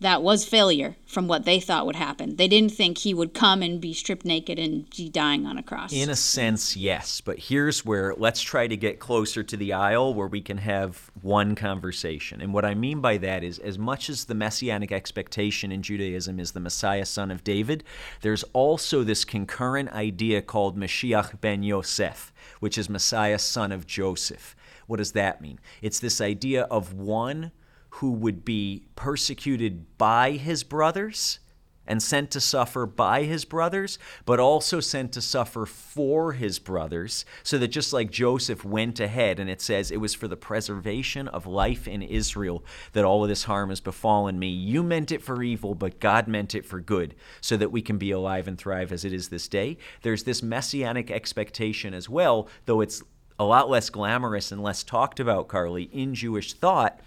that 0.00 0.22
was 0.22 0.44
failure 0.44 0.96
from 1.06 1.28
what 1.28 1.44
they 1.44 1.60
thought 1.60 1.86
would 1.86 1.96
happen. 1.96 2.36
They 2.36 2.48
didn't 2.48 2.72
think 2.72 2.98
he 2.98 3.14
would 3.14 3.32
come 3.32 3.62
and 3.62 3.80
be 3.80 3.94
stripped 3.94 4.24
naked 4.24 4.58
and 4.58 4.88
be 4.90 5.08
dying 5.08 5.46
on 5.46 5.56
a 5.56 5.62
cross. 5.62 5.92
In 5.92 6.10
a 6.10 6.16
sense, 6.16 6.76
yes. 6.76 7.20
But 7.20 7.38
here's 7.38 7.84
where 7.84 8.14
let's 8.16 8.42
try 8.42 8.66
to 8.66 8.76
get 8.76 8.98
closer 8.98 9.42
to 9.42 9.56
the 9.56 9.72
aisle 9.72 10.12
where 10.12 10.26
we 10.26 10.40
can 10.40 10.58
have 10.58 11.10
one 11.22 11.54
conversation. 11.54 12.40
And 12.40 12.52
what 12.52 12.64
I 12.64 12.74
mean 12.74 13.00
by 13.00 13.18
that 13.18 13.44
is, 13.44 13.58
as 13.60 13.78
much 13.78 14.10
as 14.10 14.24
the 14.24 14.34
messianic 14.34 14.92
expectation 14.92 15.70
in 15.70 15.82
Judaism 15.82 16.40
is 16.40 16.52
the 16.52 16.60
Messiah, 16.60 17.06
son 17.06 17.30
of 17.30 17.44
David, 17.44 17.84
there's 18.20 18.44
also 18.52 19.04
this 19.04 19.24
concurrent 19.24 19.90
idea 19.92 20.42
called 20.42 20.76
Mashiach 20.76 21.40
ben 21.40 21.62
Yosef, 21.62 22.32
which 22.60 22.76
is 22.76 22.90
Messiah, 22.90 23.38
son 23.38 23.72
of 23.72 23.86
Joseph. 23.86 24.56
What 24.86 24.98
does 24.98 25.12
that 25.12 25.40
mean? 25.40 25.60
It's 25.80 26.00
this 26.00 26.20
idea 26.20 26.64
of 26.64 26.92
one 26.92 27.52
who 27.98 28.10
would 28.10 28.44
be 28.44 28.84
persecuted 28.96 29.96
by 29.98 30.32
his 30.32 30.64
brothers 30.64 31.38
and 31.86 32.02
sent 32.02 32.30
to 32.30 32.40
suffer 32.40 32.86
by 32.86 33.22
his 33.22 33.44
brothers, 33.44 33.98
but 34.24 34.40
also 34.40 34.80
sent 34.80 35.12
to 35.12 35.20
suffer 35.20 35.64
for 35.64 36.32
his 36.32 36.58
brothers, 36.58 37.24
so 37.42 37.58
that 37.58 37.68
just 37.68 37.92
like 37.92 38.10
Joseph 38.10 38.64
went 38.64 38.98
ahead, 38.98 39.38
and 39.38 39.48
it 39.48 39.60
says, 39.60 39.90
It 39.90 40.00
was 40.00 40.14
for 40.14 40.26
the 40.26 40.36
preservation 40.36 41.28
of 41.28 41.46
life 41.46 41.86
in 41.86 42.02
Israel 42.02 42.64
that 42.94 43.04
all 43.04 43.22
of 43.22 43.28
this 43.28 43.44
harm 43.44 43.68
has 43.68 43.80
befallen 43.80 44.38
me. 44.38 44.48
You 44.48 44.82
meant 44.82 45.12
it 45.12 45.22
for 45.22 45.42
evil, 45.42 45.74
but 45.74 46.00
God 46.00 46.26
meant 46.26 46.54
it 46.54 46.64
for 46.64 46.80
good, 46.80 47.14
so 47.40 47.56
that 47.58 47.70
we 47.70 47.82
can 47.82 47.98
be 47.98 48.10
alive 48.10 48.48
and 48.48 48.58
thrive 48.58 48.92
as 48.92 49.04
it 49.04 49.12
is 49.12 49.28
this 49.28 49.46
day. 49.46 49.76
There's 50.02 50.24
this 50.24 50.42
messianic 50.42 51.10
expectation 51.10 51.94
as 51.94 52.08
well, 52.08 52.48
though 52.64 52.80
it's 52.80 53.02
a 53.38 53.44
lot 53.44 53.68
less 53.68 53.90
glamorous 53.90 54.50
and 54.50 54.62
less 54.62 54.82
talked 54.82 55.20
about, 55.20 55.48
Carly, 55.48 55.84
in 55.92 56.14
Jewish 56.14 56.54
thought 56.54 57.00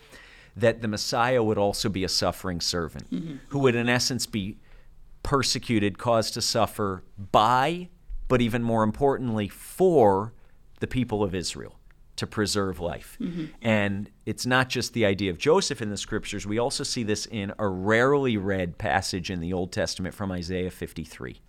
that 0.57 0.81
the 0.81 0.87
Messiah 0.87 1.43
would 1.43 1.57
also 1.57 1.87
be 1.87 2.03
a 2.03 2.09
suffering 2.09 2.59
servant 2.59 3.11
mm-hmm. 3.11 3.35
who 3.49 3.59
would, 3.59 3.75
in 3.75 3.87
essence, 3.87 4.25
be 4.25 4.57
persecuted, 5.23 5.97
caused 5.97 6.33
to 6.33 6.41
suffer 6.41 7.03
by, 7.31 7.89
but 8.27 8.41
even 8.41 8.63
more 8.63 8.83
importantly, 8.83 9.47
for 9.47 10.33
the 10.79 10.87
people 10.87 11.23
of 11.23 11.35
Israel 11.35 11.77
to 12.15 12.25
preserve 12.25 12.79
life. 12.79 13.17
Mm-hmm. 13.21 13.45
And 13.61 14.09
it's 14.25 14.45
not 14.45 14.69
just 14.69 14.93
the 14.93 15.05
idea 15.05 15.29
of 15.29 15.37
Joseph 15.37 15.81
in 15.81 15.89
the 15.91 15.97
scriptures, 15.97 16.47
we 16.47 16.57
also 16.57 16.83
see 16.83 17.03
this 17.03 17.27
in 17.27 17.53
a 17.59 17.67
rarely 17.67 18.37
read 18.37 18.77
passage 18.79 19.29
in 19.29 19.39
the 19.39 19.53
Old 19.53 19.71
Testament 19.71 20.15
from 20.15 20.31
Isaiah 20.31 20.71
53. 20.71 21.39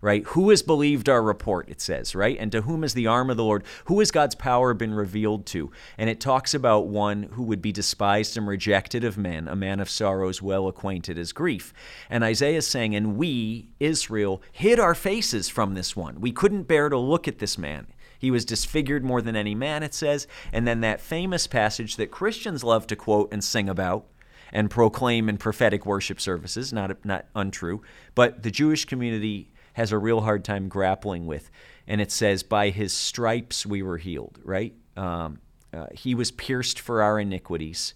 Right? 0.00 0.24
Who 0.28 0.50
has 0.50 0.62
believed 0.62 1.08
our 1.08 1.22
report, 1.22 1.68
it 1.68 1.80
says, 1.80 2.14
right? 2.14 2.36
And 2.38 2.52
to 2.52 2.62
whom 2.62 2.82
has 2.82 2.94
the 2.94 3.06
arm 3.06 3.30
of 3.30 3.36
the 3.36 3.44
Lord, 3.44 3.64
who 3.86 3.98
has 4.00 4.10
God's 4.10 4.34
power 4.34 4.74
been 4.74 4.94
revealed 4.94 5.46
to? 5.46 5.70
And 5.96 6.10
it 6.10 6.20
talks 6.20 6.54
about 6.54 6.86
one 6.86 7.24
who 7.32 7.42
would 7.44 7.62
be 7.62 7.72
despised 7.72 8.36
and 8.36 8.46
rejected 8.46 9.04
of 9.04 9.16
men, 9.16 9.48
a 9.48 9.56
man 9.56 9.80
of 9.80 9.90
sorrows, 9.90 10.42
well 10.42 10.68
acquainted 10.68 11.18
as 11.18 11.32
grief. 11.32 11.72
And 12.10 12.22
Isaiah 12.22 12.58
is 12.58 12.66
saying, 12.66 12.94
And 12.94 13.16
we, 13.16 13.70
Israel, 13.80 14.42
hid 14.52 14.78
our 14.78 14.94
faces 14.94 15.48
from 15.48 15.74
this 15.74 15.96
one. 15.96 16.20
We 16.20 16.32
couldn't 16.32 16.64
bear 16.64 16.88
to 16.88 16.98
look 16.98 17.26
at 17.26 17.38
this 17.38 17.56
man. 17.56 17.86
He 18.18 18.30
was 18.30 18.44
disfigured 18.44 19.04
more 19.04 19.22
than 19.22 19.36
any 19.36 19.54
man, 19.54 19.82
it 19.82 19.94
says. 19.94 20.26
And 20.52 20.66
then 20.66 20.80
that 20.80 21.00
famous 21.00 21.46
passage 21.46 21.96
that 21.96 22.10
Christians 22.10 22.64
love 22.64 22.86
to 22.88 22.96
quote 22.96 23.32
and 23.32 23.42
sing 23.42 23.68
about 23.68 24.06
and 24.52 24.70
proclaim 24.70 25.28
in 25.28 25.38
prophetic 25.38 25.84
worship 25.84 26.20
services, 26.20 26.72
not, 26.72 27.04
not 27.04 27.26
untrue, 27.34 27.82
but 28.14 28.42
the 28.42 28.50
Jewish 28.50 28.84
community 28.84 29.50
has 29.76 29.92
a 29.92 29.98
real 29.98 30.22
hard 30.22 30.42
time 30.42 30.68
grappling 30.68 31.26
with. 31.26 31.50
And 31.86 32.00
it 32.00 32.10
says, 32.10 32.42
By 32.42 32.70
his 32.70 32.94
stripes 32.94 33.66
we 33.66 33.82
were 33.82 33.98
healed, 33.98 34.38
right? 34.42 34.74
Um, 34.96 35.38
uh, 35.70 35.88
he 35.92 36.14
was 36.14 36.30
pierced 36.30 36.80
for 36.80 37.02
our 37.02 37.20
iniquities 37.20 37.92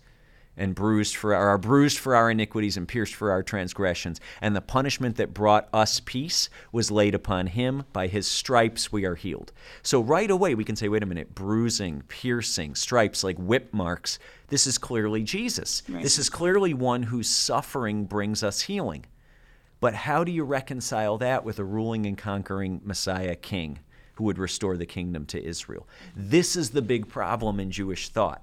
and 0.59 0.75
bruised 0.75 1.17
for 1.17 1.35
our 1.35 1.57
bruised 1.57 1.99
for 1.99 2.15
our 2.15 2.31
iniquities 2.31 2.77
and 2.77 2.87
pierced 2.87 3.15
for 3.15 3.31
our 3.31 3.43
transgressions 3.43 4.21
and 4.43 4.55
the 4.55 4.61
punishment 4.61 5.17
that 5.17 5.33
brought 5.33 5.69
us 5.73 6.01
peace 6.01 6.51
was 6.71 6.91
laid 6.91 7.15
upon 7.15 7.47
him 7.47 7.85
by 7.95 8.09
his 8.09 8.27
stripes 8.27 8.93
we 8.93 9.07
are 9.07 9.15
healed 9.15 9.53
so 9.83 10.03
right 10.03 10.31
away 10.31 10.55
we 10.55 10.65
can 10.65 10.77
say 10.77 10.89
wait 10.89 11.05
a 11.05 11.07
minute 11.07 11.35
bruising 11.35 12.03
piercing 12.09 12.75
stripes 12.75 13.23
like 13.25 13.39
whip 13.39 13.73
marks 13.73 14.19
this 14.49 14.67
is 14.67 14.77
clearly 14.77 15.23
jesus 15.23 15.85
right. 15.89 16.03
this 16.03 16.19
is 16.19 16.29
clearly 16.29 16.75
one 16.75 17.05
whose 17.05 17.31
suffering 17.31 18.05
brings 18.05 18.43
us 18.43 18.63
healing 18.63 19.07
but 19.81 19.95
how 19.95 20.25
do 20.25 20.31
you 20.31 20.45
reconcile 20.45 21.19
that 21.19 21.45
with 21.45 21.59
a 21.59 21.65
ruling 21.65 22.07
and 22.07 22.17
conquering 22.17 22.81
messiah 22.85 23.35
king 23.35 23.79
who 24.15 24.25
would 24.25 24.39
restore 24.39 24.77
the 24.77 24.87
kingdom 24.87 25.27
to 25.27 25.43
israel? 25.43 25.89
This 26.15 26.57
is 26.57 26.71
the 26.71 26.83
big 26.83 27.09
problem 27.09 27.59
in 27.59 27.71
jewish 27.71 28.09
thought. 28.11 28.43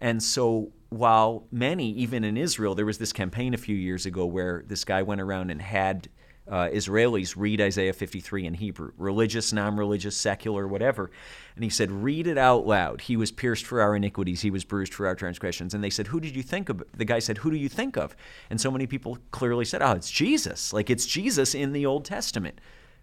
And 0.00 0.22
so 0.22 0.72
while 0.90 1.46
many, 1.50 1.90
even 1.92 2.24
in 2.24 2.36
Israel, 2.36 2.74
there 2.74 2.86
was 2.86 2.98
this 2.98 3.12
campaign 3.12 3.52
a 3.52 3.58
few 3.58 3.76
years 3.76 4.06
ago 4.06 4.26
where 4.26 4.64
this 4.66 4.84
guy 4.84 5.02
went 5.02 5.20
around 5.20 5.50
and 5.50 5.60
had 5.60 6.08
uh, 6.48 6.68
Israelis 6.68 7.34
read 7.36 7.60
Isaiah 7.60 7.92
53 7.92 8.46
in 8.46 8.54
Hebrew, 8.54 8.92
religious, 8.96 9.52
non 9.52 9.76
religious, 9.76 10.16
secular, 10.16 10.66
whatever. 10.66 11.10
And 11.54 11.64
he 11.64 11.70
said, 11.70 11.90
Read 11.90 12.26
it 12.26 12.38
out 12.38 12.66
loud. 12.66 13.02
He 13.02 13.16
was 13.16 13.30
pierced 13.30 13.66
for 13.66 13.80
our 13.80 13.94
iniquities, 13.96 14.40
he 14.40 14.50
was 14.50 14.64
bruised 14.64 14.94
for 14.94 15.06
our 15.06 15.14
transgressions. 15.14 15.74
And 15.74 15.82
they 15.82 15.90
said, 15.90 16.08
Who 16.08 16.20
did 16.20 16.36
you 16.36 16.42
think 16.42 16.68
of? 16.68 16.82
The 16.96 17.04
guy 17.04 17.18
said, 17.18 17.38
Who 17.38 17.50
do 17.50 17.56
you 17.56 17.68
think 17.68 17.96
of? 17.96 18.16
And 18.50 18.60
so 18.60 18.70
many 18.70 18.86
people 18.86 19.18
clearly 19.30 19.64
said, 19.64 19.82
Oh, 19.82 19.92
it's 19.92 20.10
Jesus. 20.10 20.72
Like 20.72 20.90
it's 20.90 21.06
Jesus 21.06 21.54
in 21.54 21.72
the 21.72 21.86
Old 21.86 22.04
Testament. 22.04 22.60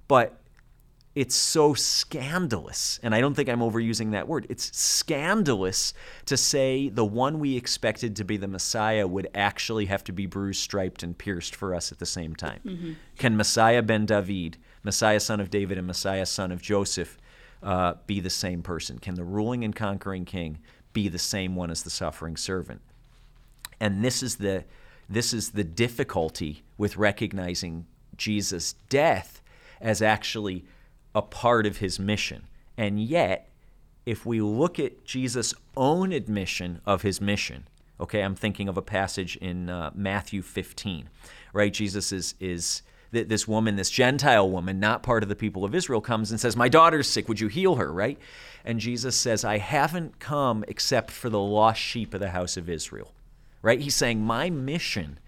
But 0.08 0.40
it's 1.16 1.36
so 1.36 1.74
scandalous, 1.74 3.00
and 3.02 3.16
I 3.16 3.22
don't 3.22 3.34
think 3.34 3.48
I'm 3.48 3.62
overusing 3.62 4.12
that 4.12 4.28
word. 4.28 4.46
It's 4.50 4.78
scandalous 4.78 5.94
to 6.26 6.36
say 6.36 6.90
the 6.90 7.06
one 7.06 7.40
we 7.40 7.56
expected 7.56 8.18
to 8.18 8.26
be 8.26 8.36
the 8.36 8.50
Messiah 8.50 9.08
would 9.08 9.30
actually 9.34 9.86
have 9.86 10.04
to 10.04 10.12
be 10.12 10.26
bruised, 10.26 10.62
striped, 10.62 11.04
and 11.04 11.18
pierced 11.18 11.56
for 11.56 11.74
us 11.74 11.94
at 11.94 12.00
the 12.00 12.06
same 12.06 12.36
time. 12.36 12.60
Mm-hmm. 12.66 12.94
Can 13.18 13.38
Messiah 13.38 13.82
ben 13.82 14.06
David, 14.06 14.58
Messiah 14.84 15.22
son 15.22 15.40
of 15.40 15.50
David, 15.50 15.78
and 15.78 15.88
Messiah 15.88 16.26
son 16.26 16.52
of 16.52 16.62
Joseph 16.62 17.18
uh, 17.64 17.94
be 18.06 18.20
the 18.20 18.30
same 18.30 18.62
person? 18.62 19.00
Can 19.00 19.16
the 19.16 19.24
ruling 19.24 19.64
and 19.64 19.74
conquering 19.74 20.26
king 20.26 20.60
be 20.92 21.08
the 21.08 21.18
same 21.18 21.56
one 21.56 21.72
as 21.72 21.84
the 21.84 21.90
suffering 21.90 22.36
servant? 22.36 22.82
And 23.80 24.04
this 24.04 24.22
is 24.22 24.36
the 24.36 24.66
this 25.08 25.34
is 25.34 25.52
the 25.52 25.64
difficulty 25.64 26.64
with 26.78 26.98
recognizing 26.98 27.86
Jesus' 28.18 28.74
death 28.90 29.42
as 29.80 30.02
actually 30.02 30.66
a 31.16 31.22
part 31.22 31.66
of 31.66 31.78
his 31.78 31.98
mission. 31.98 32.44
And 32.78 33.02
yet, 33.02 33.50
if 34.06 34.26
we 34.26 34.42
look 34.42 34.78
at 34.78 35.06
Jesus' 35.06 35.54
own 35.76 36.12
admission 36.12 36.82
of 36.86 37.02
his 37.02 37.22
mission, 37.22 37.68
okay, 38.00 38.22
I'm 38.22 38.36
thinking 38.36 38.68
of 38.68 38.78
a 38.78 38.82
passage 38.82 39.38
in 39.38 39.70
uh, 39.70 39.92
Matthew 39.96 40.42
15, 40.42 41.10
right? 41.54 41.74
Jesus 41.74 42.12
is, 42.12 42.36
is 42.40 42.82
th- 43.14 43.30
this 43.30 43.48
woman, 43.48 43.78
this 43.78 43.90
Gentile 43.90 44.50
woman, 44.50 44.80
not 44.80 45.04
part 45.04 45.24
of 45.24 45.30
the 45.30 45.36
people 45.36 45.64
of 45.64 45.74
Israel, 45.74 46.02
comes 46.02 46.32
and 46.32 46.40
says, 46.40 46.58
My 46.58 46.70
daughter's 46.70 47.10
sick, 47.10 47.28
would 47.30 47.40
you 47.40 47.48
heal 47.48 47.76
her, 47.76 47.92
right? 47.92 48.20
And 48.66 48.80
Jesus 48.80 49.16
says, 49.16 49.46
I 49.46 49.58
haven't 49.58 50.20
come 50.20 50.66
except 50.68 51.12
for 51.12 51.30
the 51.30 51.40
lost 51.40 51.80
sheep 51.80 52.14
of 52.14 52.20
the 52.20 52.32
house 52.32 52.58
of 52.58 52.70
Israel, 52.70 53.14
right? 53.62 53.80
He's 53.80 53.96
saying, 53.96 54.22
My 54.22 54.50
mission 54.50 55.20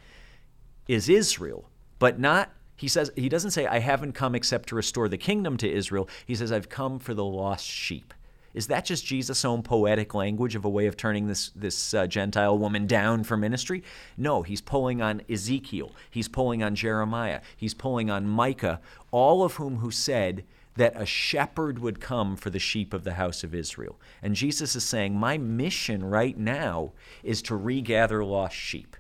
is 0.88 1.08
Israel, 1.08 1.70
but 1.98 2.20
not 2.20 2.52
he 2.78 2.88
says 2.88 3.12
he 3.16 3.28
doesn't 3.28 3.52
say 3.52 3.66
I 3.66 3.80
haven't 3.80 4.14
come 4.14 4.36
except 4.36 4.70
to 4.70 4.76
restore 4.76 5.10
the 5.10 5.18
kingdom 5.18 5.58
to 5.58 5.70
Israel. 5.70 6.08
He 6.26 6.36
says 6.36 6.52
I've 6.52 6.70
come 6.70 7.00
for 7.00 7.14
the 7.14 7.26
lost 7.26 7.66
sheep. 7.66 8.14
Is 8.54 8.68
that 8.68 8.86
just 8.86 9.06
Jesus' 9.06 9.44
own 9.44 9.62
poetic 9.62 10.14
language 10.14 10.56
of 10.56 10.64
a 10.64 10.70
way 10.70 10.88
of 10.88 10.96
turning 10.96 11.28
this 11.28 11.50
this 11.56 11.94
uh, 11.94 12.08
Gentile 12.08 12.58
woman 12.58 12.88
down 12.88 13.24
for 13.24 13.36
ministry? 13.36 13.84
No, 14.16 14.44
he's 14.44 14.62
pulling 14.62 15.02
on 15.02 15.22
Ezekiel. 15.30 15.92
He's 16.10 16.28
pulling 16.28 16.64
on 16.64 16.76
Jeremiah. 16.76 17.42
He's 17.56 17.74
pulling 17.74 18.10
on 18.10 18.28
Micah, 18.28 18.80
all 19.12 19.44
of 19.44 19.56
whom 19.56 19.78
who 19.78 19.92
said 19.92 20.44
that 20.76 20.94
a 20.96 21.06
shepherd 21.06 21.80
would 21.80 22.00
come 22.00 22.36
for 22.36 22.52
the 22.52 22.60
sheep 22.60 22.94
of 22.94 23.04
the 23.04 23.16
house 23.16 23.44
of 23.44 23.56
Israel. 23.56 24.00
And 24.22 24.36
Jesus 24.36 24.76
is 24.76 24.84
saying, 24.84 25.16
My 25.16 25.38
mission 25.38 26.06
right 26.06 26.38
now 26.38 26.94
is 27.24 27.42
to 27.44 27.56
regather 27.56 28.24
lost 28.24 28.56
sheep 28.56 28.96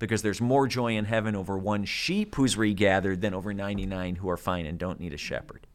because 0.00 0.22
there's 0.22 0.40
more 0.40 0.66
joy 0.66 0.96
in 0.96 1.04
heaven 1.04 1.36
over 1.36 1.56
one 1.56 1.84
sheep 1.84 2.34
who's 2.34 2.56
regathered 2.56 3.20
than 3.20 3.34
over 3.34 3.54
99 3.54 4.16
who 4.16 4.28
are 4.28 4.36
fine 4.36 4.66
and 4.66 4.78
don't 4.78 4.98
need 4.98 5.12
a 5.12 5.18
shepherd. 5.18 5.68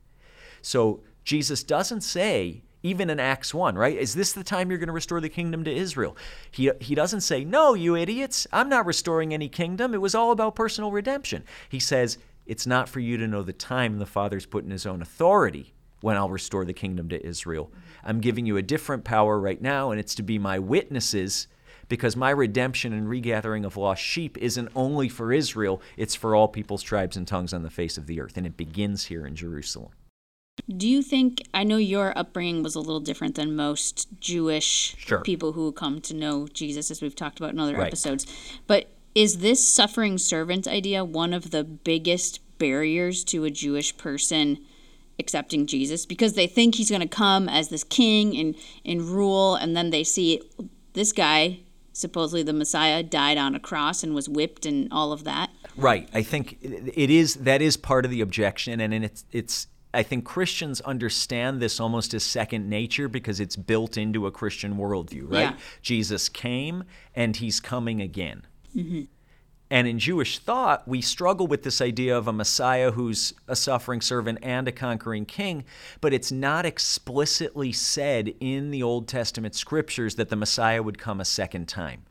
So 0.62 1.02
Jesus 1.24 1.64
doesn't 1.64 2.02
say, 2.02 2.64
even 2.82 3.10
in 3.10 3.20
Acts 3.20 3.54
1, 3.54 3.76
right? 3.76 3.98
Is 3.98 4.16
this 4.16 4.34
the 4.34 4.44
time 4.44 4.70
you're 4.70 4.80
going 4.80 4.88
to 4.88 4.94
restore 4.94 5.22
the 5.22 5.30
kingdom 5.30 5.64
to 5.64 5.74
Israel? 5.74 6.18
He, 6.52 6.72
he 6.82 6.96
doesn't 6.96 7.22
say, 7.22 7.46
No, 7.46 7.76
you 7.76 7.96
idiots, 7.96 8.46
I'm 8.52 8.68
not 8.68 8.86
restoring 8.86 9.34
any 9.34 9.48
kingdom. 9.48 9.94
It 9.94 10.02
was 10.02 10.16
all 10.16 10.32
about 10.32 10.56
personal 10.56 10.92
redemption. 10.92 11.44
He 11.70 11.80
says, 11.80 12.18
It's 12.46 12.68
not 12.68 12.90
for 12.90 13.00
you 13.00 13.18
to 13.18 13.28
know 13.28 13.44
the 13.44 13.54
time 13.54 13.98
the 13.98 14.06
Father's 14.06 14.46
put 14.46 14.66
in 14.66 14.72
his 14.72 14.86
own 14.86 15.02
authority 15.02 15.74
when 16.02 16.18
I'll 16.18 16.30
restore 16.30 16.66
the 16.66 16.74
kingdom 16.74 17.10
to 17.10 17.26
Israel. 17.26 17.72
I'm 18.04 18.22
giving 18.22 18.46
you 18.46 18.58
a 18.58 18.62
different 18.62 19.04
power 19.04 19.40
right 19.40 19.62
now, 19.62 19.92
and 19.92 20.00
it's 20.00 20.16
to 20.16 20.24
be 20.24 20.38
my 20.38 20.60
witnesses 20.60 21.48
because 21.88 22.16
my 22.16 22.30
redemption 22.30 22.94
and 22.94 23.10
regathering 23.10 23.66
of 23.66 23.78
lost 23.78 24.02
sheep 24.02 24.38
isn't 24.38 24.70
only 24.76 25.10
for 25.10 25.32
Israel, 25.32 25.82
it's 25.98 26.16
for 26.16 26.36
all 26.36 26.48
peoples, 26.48 26.82
tribes, 26.82 27.18
and 27.18 27.28
tongues 27.28 27.54
on 27.54 27.64
the 27.64 27.70
face 27.70 27.98
of 27.98 28.08
the 28.08 28.20
earth. 28.20 28.38
And 28.38 28.46
it 28.46 28.58
begins 28.58 29.06
here 29.06 29.26
in 29.26 29.36
Jerusalem. 29.36 29.92
Do 30.76 30.88
you 30.88 31.02
think, 31.02 31.44
I 31.54 31.64
know 31.64 31.78
your 31.78 32.18
upbringing 32.18 32.64
was 32.64 32.76
a 32.76 32.80
little 32.80 33.02
different 33.02 33.36
than 33.36 33.56
most 33.56 34.08
Jewish 34.20 34.96
sure. 34.98 35.20
people 35.20 35.52
who 35.52 35.72
come 35.72 36.00
to 36.02 36.14
know 36.14 36.48
Jesus, 36.48 36.90
as 36.90 37.02
we've 37.02 37.16
talked 37.16 37.40
about 37.40 37.52
in 37.52 37.60
other 37.60 37.76
right. 37.76 37.88
episodes, 37.88 38.26
but 38.66 38.88
is 39.14 39.40
this 39.40 39.68
suffering 39.68 40.18
servant 40.18 40.68
idea 40.68 41.04
one 41.04 41.34
of 41.34 41.52
the 41.52 41.64
biggest 41.64 42.40
barriers 42.58 43.24
to 43.26 43.44
a 43.44 43.52
Jewish 43.52 43.98
person 43.98 44.60
accepting 45.20 45.68
Jesus? 45.68 46.06
Because 46.06 46.34
they 46.34 46.48
think 46.48 46.76
he's 46.76 46.90
going 46.90 47.02
to 47.02 47.08
come 47.08 47.48
as 47.50 47.68
this 47.68 47.84
king 47.84 48.36
and, 48.38 48.56
and 48.86 49.02
rule, 49.02 49.56
and 49.56 49.76
then 49.76 49.90
they 49.90 50.04
see 50.04 50.42
this 50.94 51.12
guy 51.12 51.60
supposedly 51.96 52.44
the 52.44 52.54
Messiah 52.54 53.02
died 53.02 53.38
on 53.38 53.56
a 53.56 53.60
cross 53.60 54.04
and 54.04 54.14
was 54.14 54.28
whipped 54.28 54.66
and 54.66 54.88
all 54.92 55.12
of 55.12 55.24
that. 55.24 55.50
Right. 55.78 56.10
I 56.14 56.22
think 56.24 56.58
it 56.62 57.10
is 57.10 57.36
that 57.36 57.62
is 57.62 57.78
part 57.78 58.06
of 58.06 58.12
the 58.12 58.22
objection, 58.22 58.80
and 58.80 58.94
it's 58.94 59.26
it's. 59.32 59.68
I 59.94 60.04
think 60.04 60.26
Christians 60.26 60.82
understand 60.82 61.62
this 61.62 61.80
almost 61.80 62.14
as 62.14 62.22
second 62.22 62.70
nature 62.70 63.08
because 63.08 63.40
it's 63.40 63.56
built 63.56 63.96
into 63.96 64.28
a 64.28 64.32
Christian 64.32 64.76
worldview, 64.76 65.32
right? 65.32 65.52
Yeah. 65.52 65.56
Jesus 65.82 66.28
came 66.28 66.84
and 67.16 67.38
he's 67.38 67.62
coming 67.62 68.02
again. 68.02 68.46
Mm-hmm. 68.76 69.04
And 69.70 69.88
in 69.88 69.98
Jewish 69.98 70.38
thought, 70.38 70.88
we 70.88 71.02
struggle 71.02 71.48
with 71.48 71.64
this 71.64 71.82
idea 71.82 72.16
of 72.16 72.28
a 72.28 72.34
Messiah 72.34 72.92
who's 72.92 73.34
a 73.48 73.56
suffering 73.56 74.00
servant 74.00 74.40
and 74.44 74.68
a 74.68 74.72
conquering 74.72 75.26
king, 75.26 75.64
but 76.02 76.14
it's 76.14 76.32
not 76.32 76.66
explicitly 76.66 77.72
said 77.72 78.36
in 78.40 78.70
the 78.70 78.84
Old 78.84 79.08
Testament 79.08 79.56
scriptures 79.56 80.16
that 80.16 80.30
the 80.30 80.36
Messiah 80.36 80.84
would 80.84 81.00
come 81.00 81.20
a 81.20 81.26
second 81.26 81.68
time. 81.68 82.04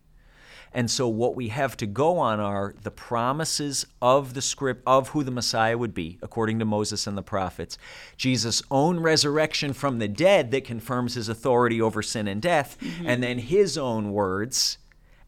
And 0.77 0.91
so 0.91 1.07
what 1.07 1.37
we 1.37 1.49
have 1.49 1.77
to 1.77 1.87
go 1.87 2.19
on 2.19 2.41
are 2.41 2.75
the 2.83 2.91
promises 2.91 3.87
of 4.03 4.35
the 4.35 4.43
script 4.43 4.83
of 4.85 5.11
who 5.11 5.23
the 5.23 5.31
Messiah 5.31 5.79
would 5.79 5.95
be, 5.95 6.19
according 6.21 6.59
to 6.59 6.65
Moses 6.65 7.07
and 7.07 7.17
the 7.17 7.23
prophets, 7.23 7.79
Jesus' 8.17 8.61
own 8.73 8.99
resurrection 8.99 9.73
from 9.73 10.01
the 10.01 10.09
dead 10.09 10.51
that 10.51 10.65
confirms 10.65 11.15
his 11.15 11.29
authority 11.29 11.81
over 11.81 12.03
sin 12.03 12.27
and 12.27 12.43
death, 12.43 12.77
mm-hmm. 12.81 13.07
and 13.07 13.23
then 13.23 13.39
his 13.39 13.79
own 13.79 14.11
words 14.11 14.79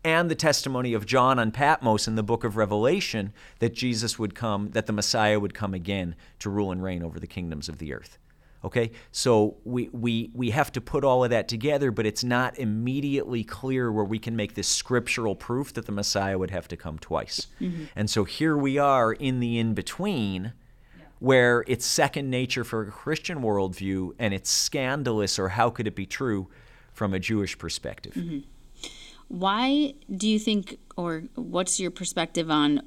and 0.07 0.31
the 0.31 0.37
testimony 0.37 0.95
of 0.95 1.05
John 1.05 1.41
on 1.41 1.51
Patmos 1.51 2.07
in 2.07 2.15
the 2.15 2.23
book 2.23 2.45
of 2.45 2.57
Revelation 2.57 3.33
that 3.59 3.75
Jesus 3.75 4.21
would 4.21 4.37
come, 4.37 4.71
that 4.71 4.87
the 4.87 4.93
Messiah 4.93 5.41
would 5.41 5.53
come 5.53 5.75
again 5.75 6.15
to 6.39 6.49
rule 6.49 6.71
and 6.71 6.81
reign 6.81 7.03
over 7.03 7.19
the 7.19 7.27
kingdoms 7.27 7.69
of 7.69 7.79
the 7.79 7.93
earth. 7.93 8.17
Okay? 8.63 8.93
So 9.11 9.57
we, 9.65 9.89
we, 9.89 10.31
we 10.33 10.51
have 10.51 10.71
to 10.73 10.81
put 10.81 11.03
all 11.03 11.25
of 11.25 11.31
that 11.31 11.49
together, 11.49 11.91
but 11.91 12.07
it's 12.07 12.23
not 12.23 12.57
immediately 12.57 13.43
clear 13.43 13.91
where 13.91 14.05
we 14.05 14.21
can 14.21 14.37
make 14.37 14.55
this 14.55 14.69
scriptural 14.69 15.35
proof 15.35 15.73
that 15.75 15.87
the 15.87 15.93
Messiah 15.93 16.39
would 16.39 16.53
have 16.53 16.69
to 16.69 16.77
come 16.77 17.01
twice. 17.01 17.49
Mm-hmm. 17.61 17.87
And 17.97 18.09
so 18.09 18.23
here 18.23 18.57
we 18.57 18.79
are 18.79 19.13
in 19.13 19.41
the 19.41 19.59
in 19.59 19.75
between 19.75 20.53
where 21.19 21.65
it's 21.67 21.85
second 21.85 22.31
nature 22.31 22.63
for 22.63 22.83
a 22.83 22.93
Christian 22.93 23.41
worldview 23.41 24.13
and 24.21 24.33
it's 24.33 24.51
scandalous 24.51 25.37
or 25.37 25.49
how 25.49 25.69
could 25.69 25.89
it 25.89 25.97
be 25.97 26.07
true 26.07 26.49
from 26.93 27.13
a 27.13 27.19
Jewish 27.19 27.59
perspective. 27.59 28.15
Mm-hmm. 28.15 28.39
Why 29.29 29.95
do 30.15 30.29
you 30.29 30.39
think, 30.39 30.79
or 30.97 31.25
what's 31.35 31.81
your 31.81 31.91
perspective 31.91 32.51
on 32.51 32.83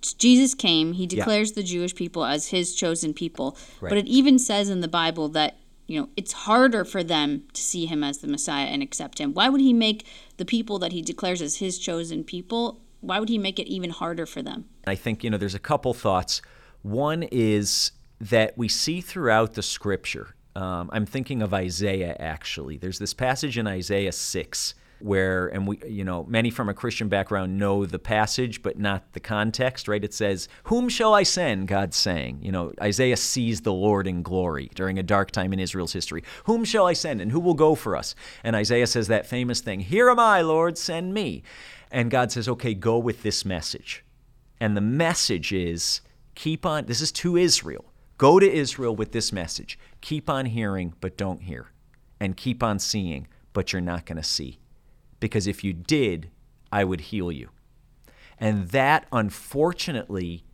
Jesus 0.00 0.54
came, 0.54 0.92
he 0.92 1.06
declares 1.06 1.50
yeah. 1.50 1.56
the 1.56 1.62
Jewish 1.62 1.94
people 1.94 2.24
as 2.24 2.48
his 2.48 2.74
chosen 2.74 3.12
people, 3.12 3.56
right. 3.80 3.90
but 3.90 3.98
it 3.98 4.06
even 4.06 4.38
says 4.38 4.70
in 4.70 4.80
the 4.80 4.88
Bible 4.88 5.28
that 5.30 5.56
you 5.86 6.00
know 6.00 6.08
it's 6.16 6.32
harder 6.32 6.84
for 6.84 7.02
them 7.02 7.44
to 7.52 7.60
see 7.60 7.86
him 7.86 8.02
as 8.02 8.18
the 8.18 8.28
Messiah 8.28 8.66
and 8.66 8.82
accept 8.82 9.18
him. 9.18 9.34
Why 9.34 9.48
would 9.48 9.60
he 9.60 9.72
make 9.72 10.06
the 10.36 10.44
people 10.44 10.78
that 10.78 10.92
he 10.92 11.02
declares 11.02 11.42
as 11.42 11.56
his 11.56 11.78
chosen 11.78 12.24
people? 12.24 12.80
Why 13.00 13.18
would 13.18 13.28
he 13.28 13.38
make 13.38 13.58
it 13.58 13.66
even 13.66 13.90
harder 13.90 14.26
for 14.26 14.42
them? 14.42 14.66
I 14.86 14.94
think 14.94 15.22
you 15.22 15.30
know 15.30 15.36
there's 15.36 15.54
a 15.54 15.58
couple 15.58 15.92
thoughts. 15.92 16.40
One 16.82 17.24
is 17.24 17.92
that 18.20 18.56
we 18.56 18.68
see 18.68 19.00
throughout 19.00 19.54
the 19.54 19.62
scripture. 19.62 20.34
Um, 20.56 20.90
I'm 20.92 21.06
thinking 21.06 21.42
of 21.42 21.52
Isaiah 21.52 22.16
actually. 22.18 22.78
There's 22.78 22.98
this 22.98 23.14
passage 23.14 23.58
in 23.58 23.66
Isaiah 23.66 24.12
6 24.12 24.74
where, 25.00 25.48
and 25.48 25.66
we, 25.66 25.80
you 25.86 26.04
know, 26.04 26.24
many 26.28 26.50
from 26.50 26.68
a 26.68 26.74
Christian 26.74 27.08
background 27.08 27.58
know 27.58 27.86
the 27.86 27.98
passage, 27.98 28.62
but 28.62 28.78
not 28.78 29.12
the 29.12 29.20
context, 29.20 29.88
right? 29.88 30.02
It 30.02 30.14
says, 30.14 30.48
Whom 30.64 30.88
shall 30.88 31.14
I 31.14 31.22
send? 31.22 31.68
God's 31.68 31.96
saying. 31.96 32.40
You 32.42 32.52
know, 32.52 32.72
Isaiah 32.80 33.16
sees 33.16 33.62
the 33.62 33.72
Lord 33.72 34.06
in 34.06 34.22
glory 34.22 34.70
during 34.74 34.98
a 34.98 35.02
dark 35.02 35.30
time 35.30 35.52
in 35.52 35.58
Israel's 35.58 35.92
history. 35.92 36.22
Whom 36.44 36.64
shall 36.64 36.86
I 36.86 36.92
send? 36.92 37.20
And 37.20 37.32
who 37.32 37.40
will 37.40 37.54
go 37.54 37.74
for 37.74 37.96
us? 37.96 38.14
And 38.44 38.54
Isaiah 38.54 38.86
says 38.86 39.08
that 39.08 39.26
famous 39.26 39.60
thing, 39.60 39.80
Here 39.80 40.10
am 40.10 40.18
I, 40.18 40.42
Lord, 40.42 40.78
send 40.78 41.14
me. 41.14 41.42
And 41.90 42.10
God 42.10 42.30
says, 42.30 42.48
Okay, 42.48 42.74
go 42.74 42.98
with 42.98 43.22
this 43.22 43.44
message. 43.44 44.04
And 44.60 44.76
the 44.76 44.82
message 44.82 45.52
is, 45.52 46.02
keep 46.34 46.66
on, 46.66 46.84
this 46.86 47.00
is 47.00 47.10
to 47.12 47.36
Israel. 47.36 47.86
Go 48.18 48.38
to 48.38 48.50
Israel 48.50 48.94
with 48.94 49.12
this 49.12 49.32
message. 49.32 49.78
Keep 50.02 50.28
on 50.28 50.44
hearing, 50.44 50.92
but 51.00 51.16
don't 51.16 51.42
hear. 51.42 51.70
And 52.20 52.36
keep 52.36 52.62
on 52.62 52.78
seeing, 52.78 53.26
but 53.54 53.72
you're 53.72 53.80
not 53.80 54.04
going 54.04 54.18
to 54.18 54.22
see. 54.22 54.59
Because 55.20 55.46
if 55.46 55.62
you 55.62 55.72
did, 55.72 56.30
I 56.72 56.84
would 56.84 57.02
heal 57.02 57.30
you. 57.30 57.50
And 58.38 58.68
that, 58.70 59.06
unfortunately, 59.12 60.44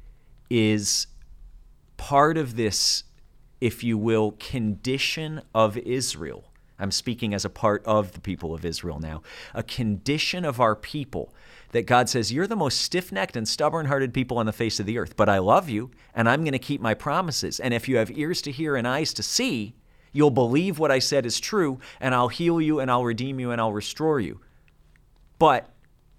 is 0.50 1.06
part 1.96 2.36
of 2.36 2.56
this, 2.56 3.04
if 3.60 3.84
you 3.84 3.96
will, 3.96 4.32
condition 4.32 5.42
of 5.54 5.78
Israel. 5.78 6.50
I'm 6.78 6.90
speaking 6.90 7.32
as 7.32 7.44
a 7.44 7.50
part 7.50 7.82
of 7.86 8.12
the 8.12 8.20
people 8.20 8.54
of 8.54 8.64
Israel 8.64 8.98
now. 9.00 9.22
A 9.54 9.62
condition 9.62 10.44
of 10.44 10.60
our 10.60 10.76
people 10.76 11.32
that 11.72 11.86
God 11.86 12.08
says, 12.08 12.32
You're 12.32 12.46
the 12.46 12.56
most 12.56 12.80
stiff 12.80 13.10
necked 13.10 13.36
and 13.36 13.48
stubborn 13.48 13.86
hearted 13.86 14.12
people 14.12 14.38
on 14.38 14.46
the 14.46 14.52
face 14.52 14.78
of 14.78 14.86
the 14.86 14.98
earth, 14.98 15.16
but 15.16 15.28
I 15.28 15.38
love 15.38 15.68
you 15.70 15.90
and 16.14 16.28
I'm 16.28 16.42
going 16.42 16.52
to 16.52 16.58
keep 16.58 16.80
my 16.80 16.94
promises. 16.94 17.60
And 17.60 17.72
if 17.72 17.88
you 17.88 17.96
have 17.96 18.10
ears 18.16 18.42
to 18.42 18.52
hear 18.52 18.76
and 18.76 18.86
eyes 18.86 19.14
to 19.14 19.22
see, 19.22 19.74
you'll 20.12 20.30
believe 20.30 20.78
what 20.78 20.90
I 20.90 20.98
said 20.98 21.24
is 21.24 21.40
true, 21.40 21.78
and 22.00 22.14
I'll 22.14 22.28
heal 22.28 22.60
you 22.60 22.80
and 22.80 22.90
I'll 22.90 23.04
redeem 23.04 23.40
you 23.40 23.52
and 23.52 23.60
I'll 23.60 23.72
restore 23.72 24.20
you. 24.20 24.40
But 25.38 25.70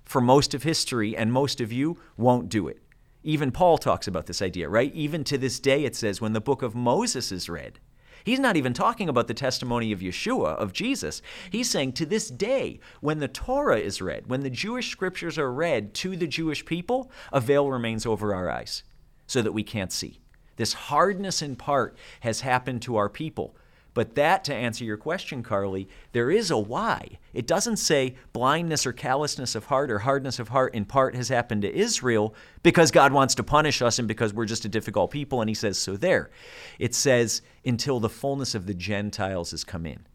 for 0.04 0.22
most 0.22 0.54
of 0.54 0.64
history, 0.64 1.16
and 1.16 1.32
most 1.34 1.60
of 1.60 1.72
you 1.72 1.98
won't 2.16 2.50
do 2.50 2.68
it. 2.68 2.82
Even 3.24 3.52
Paul 3.52 3.78
talks 3.78 4.08
about 4.08 4.26
this 4.26 4.42
idea, 4.42 4.70
right? 4.70 4.94
Even 4.96 5.24
to 5.26 5.38
this 5.38 5.60
day, 5.60 5.84
it 5.84 5.96
says 5.96 6.22
when 6.22 6.34
the 6.34 6.40
book 6.40 6.62
of 6.62 6.76
Moses 6.76 7.32
is 7.32 7.50
read, 7.50 7.80
He's 8.24 8.40
not 8.40 8.58
even 8.58 8.74
talking 8.74 9.08
about 9.08 9.28
the 9.28 9.34
testimony 9.34 9.94
of 9.94 10.02
Yeshua, 10.02 10.58
of 10.58 10.74
Jesus. 10.74 11.22
He's 11.50 11.70
saying 11.70 11.94
to 11.94 12.06
this 12.06 12.30
day, 12.30 12.82
when 13.00 13.20
the 13.20 13.30
Torah 13.30 13.80
is 13.80 14.02
read, 14.02 14.28
when 14.28 14.42
the 14.42 14.50
Jewish 14.50 14.92
scriptures 14.92 15.38
are 15.38 15.50
read 15.50 15.94
to 15.94 16.18
the 16.18 16.28
Jewish 16.28 16.66
people, 16.66 17.10
a 17.32 17.40
veil 17.40 17.72
remains 17.72 18.06
over 18.06 18.36
our 18.36 18.50
eyes 18.50 18.84
so 19.28 19.42
that 19.42 19.54
we 19.54 19.64
can't 19.64 19.94
see. 19.94 20.20
This 20.58 20.74
hardness 20.74 21.42
in 21.42 21.56
part 21.56 21.96
has 22.20 22.42
happened 22.42 22.82
to 22.82 22.98
our 22.98 23.08
people. 23.08 23.56
But 23.98 24.14
that, 24.14 24.44
to 24.44 24.54
answer 24.54 24.86
your 24.86 24.96
question, 24.96 25.42
Carly, 25.42 25.90
there 26.12 26.30
is 26.30 26.52
a 26.52 26.58
why. 26.60 27.18
It 27.34 27.48
doesn't 27.48 27.78
say 27.78 28.14
blindness 28.32 28.86
or 28.86 28.94
callousness 28.94 29.56
of 29.56 29.66
heart 29.66 29.90
or 29.90 29.98
hardness 29.98 30.38
of 30.38 30.50
heart 30.50 30.76
in 30.76 30.86
part 30.86 31.16
has 31.16 31.30
happened 31.30 31.64
to 31.64 31.76
Israel 31.76 32.36
because 32.62 32.92
God 32.92 33.12
wants 33.12 33.34
to 33.34 33.44
punish 33.44 33.82
us 33.82 33.98
and 33.98 34.08
because 34.08 34.36
we're 34.36 34.46
just 34.46 34.66
a 34.66 34.70
difficult 34.70 35.10
people, 35.10 35.42
and 35.42 35.50
He 35.50 35.56
says 35.56 35.80
so 35.80 35.98
there. 35.98 36.30
It 36.78 36.94
says 36.94 37.42
until 37.66 38.00
the 38.00 38.08
fullness 38.08 38.54
of 38.54 38.68
the 38.68 38.76
Gentiles 38.76 39.50
has 39.50 39.64
come 39.64 39.88
in. 39.88 40.06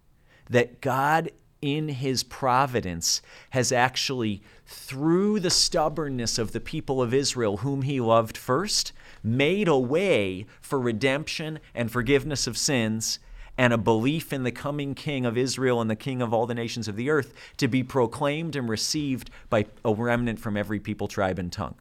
That 0.48 0.80
God 0.80 1.32
in 1.60 1.88
his 1.88 2.22
providence 2.22 3.20
has 3.50 3.72
actually, 3.72 4.42
through 4.64 5.40
the 5.40 5.50
stubbornness 5.50 6.38
of 6.38 6.52
the 6.52 6.60
people 6.60 7.02
of 7.02 7.12
Israel, 7.12 7.56
whom 7.56 7.82
he 7.82 8.00
loved 8.00 8.38
first, 8.38 8.92
made 9.24 9.66
a 9.66 9.76
way 9.76 10.46
for 10.60 10.78
redemption 10.78 11.58
and 11.74 11.90
forgiveness 11.90 12.46
of 12.46 12.56
sins 12.56 13.18
and 13.58 13.72
a 13.72 13.78
belief 13.78 14.32
in 14.32 14.44
the 14.44 14.50
coming 14.50 14.94
king 14.94 15.26
of 15.26 15.36
Israel 15.36 15.80
and 15.80 15.90
the 15.90 15.96
king 15.96 16.22
of 16.22 16.32
all 16.32 16.46
the 16.46 16.54
nations 16.54 16.88
of 16.88 16.96
the 16.96 17.10
earth 17.10 17.34
to 17.58 17.68
be 17.68 17.82
proclaimed 17.82 18.56
and 18.56 18.68
received 18.68 19.30
by 19.50 19.66
a 19.84 19.92
remnant 19.92 20.38
from 20.38 20.56
every 20.56 20.80
people, 20.80 21.08
tribe, 21.08 21.38
and 21.38 21.52
tongue. 21.52 21.74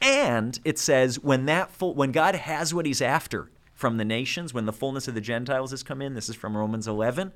And 0.00 0.58
it 0.64 0.78
says 0.78 1.18
when 1.18 1.46
that 1.46 1.70
full, 1.70 1.94
when 1.94 2.12
God 2.12 2.34
has 2.34 2.74
what 2.74 2.86
he's 2.86 3.02
after 3.02 3.50
from 3.74 3.96
the 3.96 4.04
nations, 4.04 4.54
when 4.54 4.66
the 4.66 4.72
fullness 4.72 5.08
of 5.08 5.14
the 5.14 5.20
Gentiles 5.20 5.70
has 5.70 5.82
come 5.82 6.00
in, 6.00 6.14
this 6.14 6.28
is 6.28 6.36
from 6.36 6.56
Romans 6.56 6.86
11, 6.86 7.32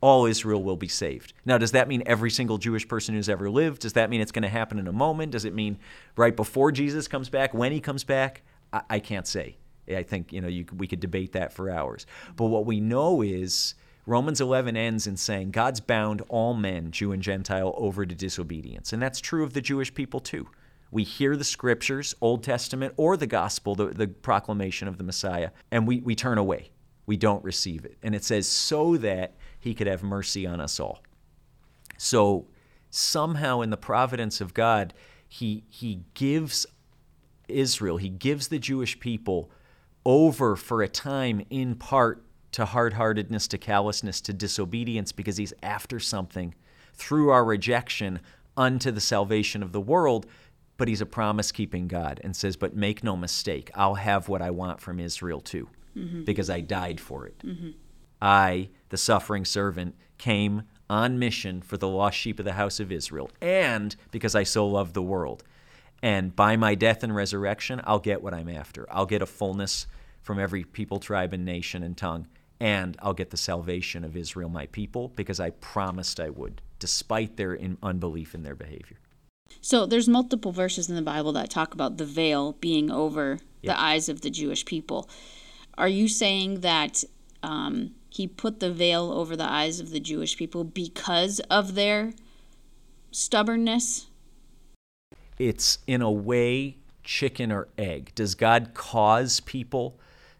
all 0.00 0.26
Israel 0.26 0.62
will 0.62 0.76
be 0.76 0.88
saved. 0.88 1.32
Now, 1.44 1.58
does 1.58 1.72
that 1.72 1.88
mean 1.88 2.02
every 2.06 2.30
single 2.30 2.58
Jewish 2.58 2.86
person 2.86 3.14
who's 3.14 3.28
ever 3.28 3.50
lived? 3.50 3.82
Does 3.82 3.94
that 3.94 4.10
mean 4.10 4.20
it's 4.20 4.32
going 4.32 4.42
to 4.42 4.48
happen 4.48 4.78
in 4.78 4.86
a 4.86 4.92
moment? 4.92 5.32
Does 5.32 5.44
it 5.44 5.54
mean 5.54 5.78
right 6.16 6.34
before 6.34 6.70
Jesus 6.70 7.08
comes 7.08 7.28
back, 7.28 7.52
when 7.52 7.72
he 7.72 7.80
comes 7.80 8.04
back? 8.04 8.42
I, 8.72 8.82
I 8.90 8.98
can't 9.00 9.26
say. 9.26 9.56
I 9.88 10.02
think 10.02 10.32
you 10.32 10.40
know 10.40 10.48
you, 10.48 10.66
we 10.76 10.86
could 10.86 11.00
debate 11.00 11.32
that 11.32 11.52
for 11.52 11.70
hours. 11.70 12.06
But 12.36 12.46
what 12.46 12.66
we 12.66 12.80
know 12.80 13.22
is 13.22 13.74
Romans 14.06 14.40
11 14.40 14.76
ends 14.76 15.06
in 15.06 15.16
saying 15.16 15.50
God's 15.50 15.80
bound 15.80 16.22
all 16.28 16.54
men, 16.54 16.90
Jew 16.90 17.12
and 17.12 17.22
Gentile, 17.22 17.74
over 17.76 18.06
to 18.06 18.14
disobedience, 18.14 18.92
and 18.92 19.02
that's 19.02 19.20
true 19.20 19.44
of 19.44 19.52
the 19.52 19.60
Jewish 19.60 19.92
people 19.92 20.20
too. 20.20 20.48
We 20.90 21.04
hear 21.04 21.36
the 21.36 21.44
scriptures, 21.44 22.14
Old 22.20 22.42
Testament 22.42 22.94
or 22.96 23.16
the 23.16 23.26
gospel, 23.26 23.74
the, 23.74 23.86
the 23.88 24.08
proclamation 24.08 24.88
of 24.88 24.96
the 24.96 25.04
Messiah, 25.04 25.50
and 25.70 25.86
we, 25.86 26.00
we 26.00 26.14
turn 26.14 26.38
away. 26.38 26.70
We 27.04 27.16
don't 27.16 27.44
receive 27.44 27.84
it. 27.84 27.96
And 28.02 28.14
it 28.14 28.24
says, 28.24 28.48
so 28.48 28.96
that 28.98 29.34
he 29.58 29.74
could 29.74 29.86
have 29.86 30.02
mercy 30.02 30.46
on 30.46 30.60
us 30.60 30.78
all. 30.78 31.02
So 31.96 32.46
somehow 32.90 33.60
in 33.60 33.70
the 33.70 33.76
providence 33.76 34.40
of 34.40 34.54
God, 34.54 34.94
he, 35.26 35.64
he 35.68 36.02
gives 36.14 36.66
Israel, 37.48 37.96
he 37.96 38.08
gives 38.08 38.48
the 38.48 38.58
Jewish 38.58 39.00
people 39.00 39.50
over 40.08 40.56
for 40.56 40.82
a 40.82 40.88
time 40.88 41.44
in 41.50 41.74
part 41.74 42.24
to 42.50 42.64
hard 42.64 42.94
heartedness, 42.94 43.46
to 43.46 43.58
callousness, 43.58 44.22
to 44.22 44.32
disobedience, 44.32 45.12
because 45.12 45.36
he's 45.36 45.52
after 45.62 46.00
something 46.00 46.54
through 46.94 47.28
our 47.28 47.44
rejection 47.44 48.18
unto 48.56 48.90
the 48.90 49.02
salvation 49.02 49.62
of 49.62 49.72
the 49.72 49.80
world. 49.80 50.26
But 50.78 50.88
he's 50.88 51.02
a 51.02 51.06
promise 51.06 51.52
keeping 51.52 51.88
God 51.88 52.22
and 52.24 52.34
says, 52.34 52.56
But 52.56 52.74
make 52.74 53.04
no 53.04 53.18
mistake, 53.18 53.70
I'll 53.74 53.96
have 53.96 54.30
what 54.30 54.40
I 54.40 54.50
want 54.50 54.80
from 54.80 54.98
Israel 54.98 55.42
too, 55.42 55.68
mm-hmm. 55.94 56.24
because 56.24 56.48
I 56.48 56.62
died 56.62 57.00
for 57.00 57.26
it. 57.26 57.38
Mm-hmm. 57.40 57.70
I, 58.22 58.70
the 58.88 58.96
suffering 58.96 59.44
servant, 59.44 59.94
came 60.16 60.62
on 60.88 61.18
mission 61.18 61.60
for 61.60 61.76
the 61.76 61.86
lost 61.86 62.16
sheep 62.16 62.38
of 62.38 62.46
the 62.46 62.54
house 62.54 62.80
of 62.80 62.90
Israel, 62.90 63.30
and 63.42 63.94
because 64.10 64.34
I 64.34 64.44
so 64.44 64.66
love 64.66 64.94
the 64.94 65.02
world. 65.02 65.44
And 66.02 66.34
by 66.34 66.56
my 66.56 66.76
death 66.76 67.02
and 67.02 67.14
resurrection, 67.14 67.82
I'll 67.84 67.98
get 67.98 68.22
what 68.22 68.32
I'm 68.32 68.48
after. 68.48 68.86
I'll 68.90 69.04
get 69.04 69.20
a 69.20 69.26
fullness 69.26 69.86
from 70.28 70.38
every 70.38 70.62
people, 70.62 71.00
tribe, 71.00 71.32
and 71.32 71.42
nation 71.42 71.82
and 71.82 71.96
tongue. 71.96 72.26
And 72.60 72.98
I'll 73.00 73.14
get 73.14 73.30
the 73.30 73.38
salvation 73.38 74.04
of 74.04 74.14
Israel, 74.14 74.50
my 74.50 74.66
people, 74.66 75.08
because 75.16 75.40
I 75.40 75.48
promised 75.48 76.20
I 76.20 76.28
would, 76.28 76.60
despite 76.78 77.38
their 77.38 77.54
in 77.54 77.78
unbelief 77.82 78.34
in 78.34 78.42
their 78.42 78.54
behavior. 78.54 78.98
So 79.62 79.86
there's 79.86 80.06
multiple 80.06 80.52
verses 80.52 80.90
in 80.90 80.96
the 80.96 81.02
Bible 81.02 81.32
that 81.32 81.48
talk 81.48 81.72
about 81.72 81.96
the 81.96 82.04
veil 82.04 82.52
being 82.60 82.90
over 82.90 83.38
yep. 83.62 83.74
the 83.74 83.80
eyes 83.80 84.10
of 84.10 84.20
the 84.20 84.28
Jewish 84.28 84.66
people. 84.66 85.08
Are 85.78 85.88
you 85.88 86.08
saying 86.08 86.60
that 86.60 87.04
um, 87.42 87.94
he 88.10 88.26
put 88.26 88.60
the 88.60 88.70
veil 88.70 89.10
over 89.10 89.34
the 89.34 89.50
eyes 89.50 89.80
of 89.80 89.88
the 89.88 90.00
Jewish 90.00 90.36
people 90.36 90.62
because 90.62 91.40
of 91.48 91.74
their 91.74 92.12
stubbornness? 93.12 94.08
it's 95.38 95.78
in 95.86 96.02
a 96.02 96.10
way 96.10 96.76
chicken 97.04 97.50
or 97.52 97.68
egg. 97.78 98.12
Does 98.14 98.34
God 98.34 98.74
cause 98.74 99.40
people 99.40 99.98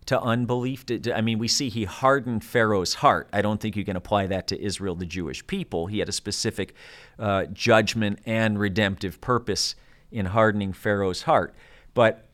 to 0.08 0.20
unbelief? 0.20 0.84
I 1.14 1.20
mean, 1.20 1.38
we 1.38 1.48
see 1.48 1.68
he 1.68 1.84
hardened 1.84 2.42
Pharaoh's 2.42 2.94
heart. 2.94 3.28
I 3.32 3.42
don't 3.42 3.60
think 3.60 3.76
you 3.76 3.84
can 3.84 3.96
apply 3.96 4.26
that 4.28 4.46
to 4.48 4.60
Israel, 4.60 4.94
the 4.94 5.06
Jewish 5.06 5.46
people. 5.46 5.86
He 5.86 5.98
had 5.98 6.08
a 6.08 6.12
specific 6.12 6.74
uh, 7.18 7.44
judgment 7.46 8.20
and 8.26 8.58
redemptive 8.58 9.20
purpose 9.20 9.74
in 10.10 10.26
hardening 10.26 10.72
Pharaoh's 10.72 11.22
heart. 11.22 11.54
But 11.92 12.26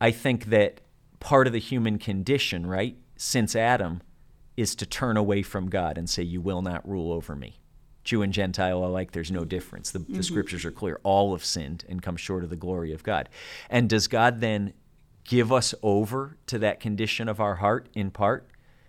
I 0.00 0.12
think 0.12 0.46
that 0.46 0.80
part 1.18 1.46
of 1.46 1.52
the 1.52 1.58
human 1.58 1.98
condition, 1.98 2.66
right, 2.66 2.96
since 3.16 3.56
Adam, 3.56 4.02
is 4.56 4.74
to 4.76 4.86
turn 4.86 5.16
away 5.16 5.42
from 5.42 5.68
God 5.68 5.98
and 5.98 6.08
say, 6.08 6.22
You 6.22 6.40
will 6.40 6.62
not 6.62 6.88
rule 6.88 7.12
over 7.12 7.34
me. 7.34 7.58
Jew 8.04 8.22
and 8.22 8.32
Gentile 8.32 8.84
alike, 8.84 9.10
there's 9.10 9.32
no 9.32 9.44
difference. 9.44 9.90
The, 9.90 9.98
mm-hmm. 9.98 10.14
the 10.14 10.22
scriptures 10.22 10.64
are 10.64 10.70
clear. 10.70 11.00
All 11.02 11.32
have 11.32 11.44
sinned 11.44 11.84
and 11.88 12.00
come 12.00 12.16
short 12.16 12.44
of 12.44 12.50
the 12.50 12.56
glory 12.56 12.92
of 12.92 13.02
God. 13.02 13.28
And 13.68 13.88
does 13.88 14.06
God 14.06 14.40
then 14.40 14.74
give 15.26 15.52
us 15.52 15.74
over 15.82 16.36
to 16.46 16.58
that 16.60 16.80
condition 16.80 17.28
of 17.28 17.40
our 17.40 17.56
heart 17.56 17.88
in 17.94 18.10
part? 18.10 18.48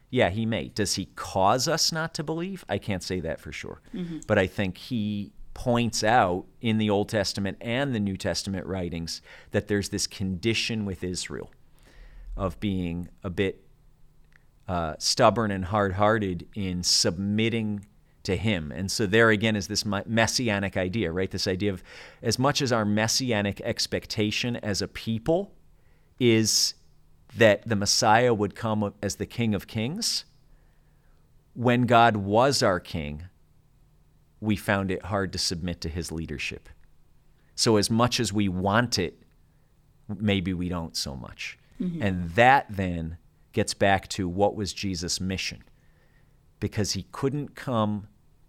Yeah, 0.09 0.29
he 0.29 0.45
may. 0.45 0.69
Does 0.69 0.95
he 0.95 1.07
cause 1.15 1.67
us 1.67 1.91
not 1.91 2.13
to 2.13 2.23
believe? 2.23 2.63
I 2.69 2.77
can't 2.77 3.03
say 3.03 3.19
that 3.19 3.39
for 3.41 3.51
sure. 3.51 3.81
But 4.25 4.37
I 4.37 4.47
think 4.47 4.77
he 4.77 5.33
points 5.53 6.03
out 6.03 6.45
in 6.61 6.77
the 6.77 6.89
Old 6.89 7.09
Testament 7.09 7.57
and 7.59 7.93
the 7.93 7.99
New 7.99 8.15
Testament 8.15 8.65
writings 8.67 9.21
that 9.51 9.67
there's 9.67 9.89
this 9.89 10.07
condition 10.07 10.85
with 10.85 11.03
Israel 11.03 11.51
of 12.37 12.59
being 12.59 13.09
a 13.23 13.29
bit 13.29 13.63
uh, 14.67 14.93
stubborn 14.99 15.49
and 15.49 15.65
hard 15.65 15.93
hearted 15.93 16.47
in 16.53 16.83
submitting 16.83 17.85
to 18.23 18.35
Him. 18.35 18.71
And 18.71 18.91
so, 18.91 19.07
there 19.07 19.29
again 19.29 19.55
is 19.55 19.67
this 19.67 19.83
messianic 19.85 20.77
idea, 20.77 21.11
right? 21.11 21.31
This 21.31 21.47
idea 21.47 21.73
of 21.73 21.83
as 22.21 22.37
much 22.37 22.61
as 22.61 22.71
our 22.71 22.85
messianic 22.85 23.59
expectation 23.61 24.57
as 24.57 24.81
a 24.81 24.87
people 24.87 25.53
is 26.19 26.73
that 27.35 27.67
the 27.67 27.75
Messiah 27.75 28.33
would 28.33 28.55
come 28.55 28.93
as 29.01 29.15
the 29.15 29.25
King 29.25 29.53
of 29.53 29.67
Kings, 29.67 30.25
when 31.53 31.83
God 31.83 32.17
was 32.17 32.63
our 32.63 32.79
King, 32.79 33.23
we 34.39 34.55
found 34.55 34.91
it 34.91 35.05
hard 35.05 35.33
to 35.33 35.39
submit 35.39 35.81
to 35.81 35.89
His 35.89 36.11
leadership. 36.11 36.69
So, 37.55 37.77
as 37.77 37.89
much 37.89 38.19
as 38.19 38.31
we 38.31 38.47
want 38.47 38.99
it, 38.99 39.21
maybe 40.07 40.53
we 40.53 40.69
don't 40.69 40.95
so 40.95 41.15
much. 41.15 41.57
Mm-hmm. 41.81 42.01
And 42.01 42.29
that 42.31 42.67
then 42.69 43.17
gets 43.53 43.73
back 43.73 44.07
to 44.09 44.27
what 44.27 44.55
was 44.55 44.73
Jesus' 44.73 45.19
mission. 45.19 45.63
Because 46.59 46.93
he 46.93 47.07
couldn't 47.11 47.55
come 47.55 48.07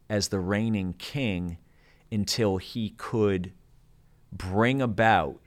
as 0.08 0.28
the 0.28 0.40
reigning 0.40 0.94
king 0.94 1.58
until 2.10 2.56
he 2.56 2.90
could 2.90 3.52
bring 4.32 4.80
about, 4.80 5.40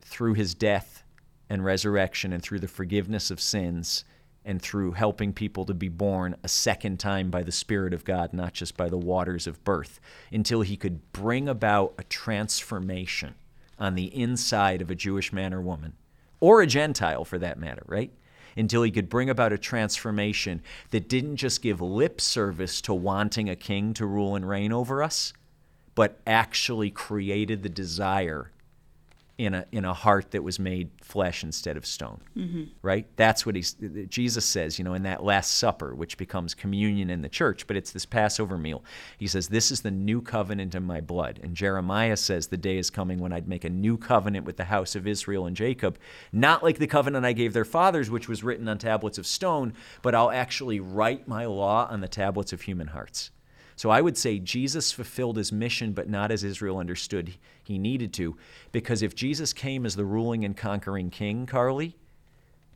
through 0.00 0.34
his 0.34 0.54
death 0.54 1.04
and 1.50 1.64
resurrection 1.64 2.32
and 2.32 2.42
through 2.42 2.60
the 2.60 2.68
forgiveness 2.68 3.30
of 3.30 3.40
sins 3.40 4.04
and 4.44 4.62
through 4.62 4.92
helping 4.92 5.32
people 5.32 5.66
to 5.66 5.74
be 5.74 5.88
born 5.88 6.34
a 6.42 6.48
second 6.48 6.98
time 6.98 7.30
by 7.30 7.42
the 7.42 7.52
Spirit 7.52 7.92
of 7.92 8.04
God, 8.04 8.32
not 8.32 8.54
just 8.54 8.76
by 8.76 8.88
the 8.88 8.96
waters 8.96 9.46
of 9.46 9.62
birth, 9.64 10.00
until 10.32 10.62
he 10.62 10.76
could 10.76 11.12
bring 11.12 11.48
about 11.48 11.92
a 11.98 12.04
transformation 12.04 13.34
on 13.78 13.96
the 13.96 14.14
inside 14.16 14.80
of 14.80 14.90
a 14.90 14.94
Jewish 14.94 15.32
man 15.32 15.52
or 15.52 15.60
woman, 15.60 15.92
or 16.38 16.62
a 16.62 16.66
Gentile 16.66 17.24
for 17.24 17.38
that 17.38 17.58
matter, 17.58 17.82
right? 17.86 18.12
Until 18.56 18.82
he 18.82 18.90
could 18.90 19.08
bring 19.08 19.28
about 19.28 19.52
a 19.52 19.58
transformation 19.58 20.62
that 20.90 21.08
didn't 21.08 21.36
just 21.36 21.62
give 21.62 21.80
lip 21.80 22.20
service 22.20 22.80
to 22.82 22.94
wanting 22.94 23.50
a 23.50 23.56
king 23.56 23.92
to 23.94 24.06
rule 24.06 24.36
and 24.36 24.48
reign 24.48 24.72
over 24.72 25.02
us, 25.02 25.32
but 25.94 26.18
actually 26.26 26.90
created 26.90 27.62
the 27.62 27.68
desire 27.68 28.50
in 29.40 29.54
a 29.54 29.64
in 29.72 29.86
a 29.86 29.94
heart 29.94 30.32
that 30.32 30.42
was 30.42 30.58
made 30.58 30.90
flesh 31.00 31.42
instead 31.42 31.78
of 31.78 31.86
stone. 31.86 32.20
Mm-hmm. 32.36 32.64
Right? 32.82 33.06
That's 33.16 33.46
what 33.46 33.56
he's 33.56 33.74
Jesus 34.08 34.44
says, 34.44 34.78
you 34.78 34.84
know, 34.84 34.92
in 34.92 35.04
that 35.04 35.24
last 35.24 35.56
supper 35.56 35.94
which 35.94 36.18
becomes 36.18 36.54
communion 36.54 37.08
in 37.08 37.22
the 37.22 37.28
church, 37.28 37.66
but 37.66 37.76
it's 37.76 37.90
this 37.90 38.04
Passover 38.04 38.58
meal. 38.58 38.84
He 39.16 39.26
says, 39.26 39.48
"This 39.48 39.70
is 39.70 39.80
the 39.80 39.90
new 39.90 40.20
covenant 40.20 40.74
in 40.74 40.82
my 40.82 41.00
blood." 41.00 41.40
And 41.42 41.56
Jeremiah 41.56 42.18
says, 42.18 42.48
"The 42.48 42.58
day 42.58 42.76
is 42.76 42.90
coming 42.90 43.18
when 43.18 43.32
I'd 43.32 43.48
make 43.48 43.64
a 43.64 43.70
new 43.70 43.96
covenant 43.96 44.44
with 44.44 44.58
the 44.58 44.64
house 44.64 44.94
of 44.94 45.06
Israel 45.06 45.46
and 45.46 45.56
Jacob, 45.56 45.98
not 46.32 46.62
like 46.62 46.78
the 46.78 46.86
covenant 46.86 47.24
I 47.24 47.32
gave 47.32 47.54
their 47.54 47.64
fathers 47.64 48.10
which 48.10 48.28
was 48.28 48.44
written 48.44 48.68
on 48.68 48.76
tablets 48.76 49.16
of 49.16 49.26
stone, 49.26 49.72
but 50.02 50.14
I'll 50.14 50.30
actually 50.30 50.80
write 50.80 51.26
my 51.26 51.46
law 51.46 51.88
on 51.90 52.02
the 52.02 52.08
tablets 52.08 52.52
of 52.52 52.62
human 52.62 52.88
hearts." 52.88 53.30
So 53.80 53.88
I 53.88 54.02
would 54.02 54.18
say 54.18 54.38
Jesus 54.38 54.92
fulfilled 54.92 55.38
his 55.38 55.52
mission, 55.52 55.94
but 55.94 56.06
not 56.06 56.30
as 56.30 56.44
Israel 56.44 56.76
understood 56.76 57.32
he 57.64 57.78
needed 57.78 58.12
to. 58.12 58.36
Because 58.72 59.00
if 59.00 59.14
Jesus 59.14 59.54
came 59.54 59.86
as 59.86 59.96
the 59.96 60.04
ruling 60.04 60.44
and 60.44 60.54
conquering 60.54 61.08
king, 61.08 61.46
Carly, 61.46 61.96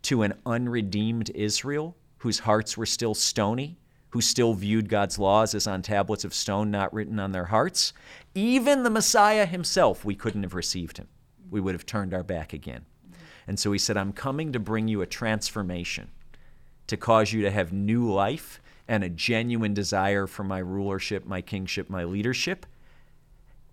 to 0.04 0.22
an 0.22 0.32
unredeemed 0.46 1.28
Israel 1.34 1.94
whose 2.16 2.38
hearts 2.38 2.78
were 2.78 2.86
still 2.86 3.12
stony, 3.12 3.76
who 4.12 4.22
still 4.22 4.54
viewed 4.54 4.88
God's 4.88 5.18
laws 5.18 5.54
as 5.54 5.66
on 5.66 5.82
tablets 5.82 6.24
of 6.24 6.32
stone 6.32 6.70
not 6.70 6.94
written 6.94 7.20
on 7.20 7.32
their 7.32 7.44
hearts, 7.44 7.92
even 8.34 8.82
the 8.82 8.88
Messiah 8.88 9.44
himself, 9.44 10.06
we 10.06 10.14
couldn't 10.14 10.42
have 10.42 10.54
received 10.54 10.96
him. 10.96 11.08
We 11.50 11.60
would 11.60 11.74
have 11.74 11.84
turned 11.84 12.14
our 12.14 12.22
back 12.22 12.54
again. 12.54 12.86
And 13.46 13.58
so 13.58 13.72
he 13.72 13.78
said, 13.78 13.98
I'm 13.98 14.14
coming 14.14 14.54
to 14.54 14.58
bring 14.58 14.88
you 14.88 15.02
a 15.02 15.06
transformation, 15.06 16.10
to 16.86 16.96
cause 16.96 17.30
you 17.30 17.42
to 17.42 17.50
have 17.50 17.74
new 17.74 18.10
life 18.10 18.62
and 18.88 19.02
a 19.02 19.08
genuine 19.08 19.74
desire 19.74 20.26
for 20.26 20.44
my 20.44 20.58
rulership, 20.58 21.26
my 21.26 21.40
kingship, 21.40 21.88
my 21.88 22.04
leadership. 22.04 22.66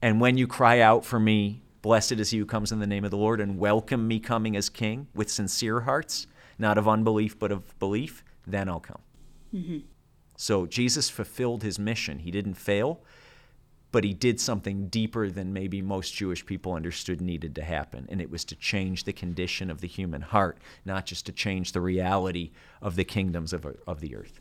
And 0.01 0.19
when 0.19 0.37
you 0.37 0.47
cry 0.47 0.79
out 0.79 1.05
for 1.05 1.19
me, 1.19 1.61
blessed 1.81 2.13
is 2.13 2.31
he 2.31 2.37
who 2.37 2.45
comes 2.45 2.71
in 2.71 2.79
the 2.79 2.87
name 2.87 3.05
of 3.05 3.11
the 3.11 3.17
Lord, 3.17 3.41
and 3.41 3.59
welcome 3.59 4.07
me 4.07 4.19
coming 4.19 4.55
as 4.55 4.69
king 4.69 5.07
with 5.13 5.29
sincere 5.29 5.81
hearts, 5.81 6.27
not 6.57 6.77
of 6.77 6.87
unbelief, 6.87 7.37
but 7.37 7.51
of 7.51 7.77
belief, 7.79 8.23
then 8.47 8.67
I'll 8.67 8.79
come. 8.79 9.01
Mm-hmm. 9.53 9.79
So 10.37 10.65
Jesus 10.65 11.09
fulfilled 11.09 11.61
his 11.61 11.77
mission. 11.77 12.19
He 12.19 12.31
didn't 12.31 12.55
fail, 12.55 13.01
but 13.91 14.03
he 14.03 14.13
did 14.13 14.39
something 14.39 14.87
deeper 14.87 15.29
than 15.29 15.53
maybe 15.53 15.83
most 15.83 16.15
Jewish 16.15 16.45
people 16.45 16.73
understood 16.73 17.21
needed 17.21 17.53
to 17.55 17.63
happen. 17.63 18.07
And 18.09 18.19
it 18.19 18.31
was 18.31 18.43
to 18.45 18.55
change 18.55 19.03
the 19.03 19.13
condition 19.13 19.69
of 19.69 19.81
the 19.81 19.87
human 19.87 20.21
heart, 20.21 20.57
not 20.83 21.05
just 21.05 21.27
to 21.27 21.31
change 21.31 21.73
the 21.73 21.81
reality 21.81 22.51
of 22.81 22.95
the 22.95 23.03
kingdoms 23.03 23.53
of, 23.53 23.67
of 23.85 23.99
the 23.99 24.15
earth. 24.15 24.40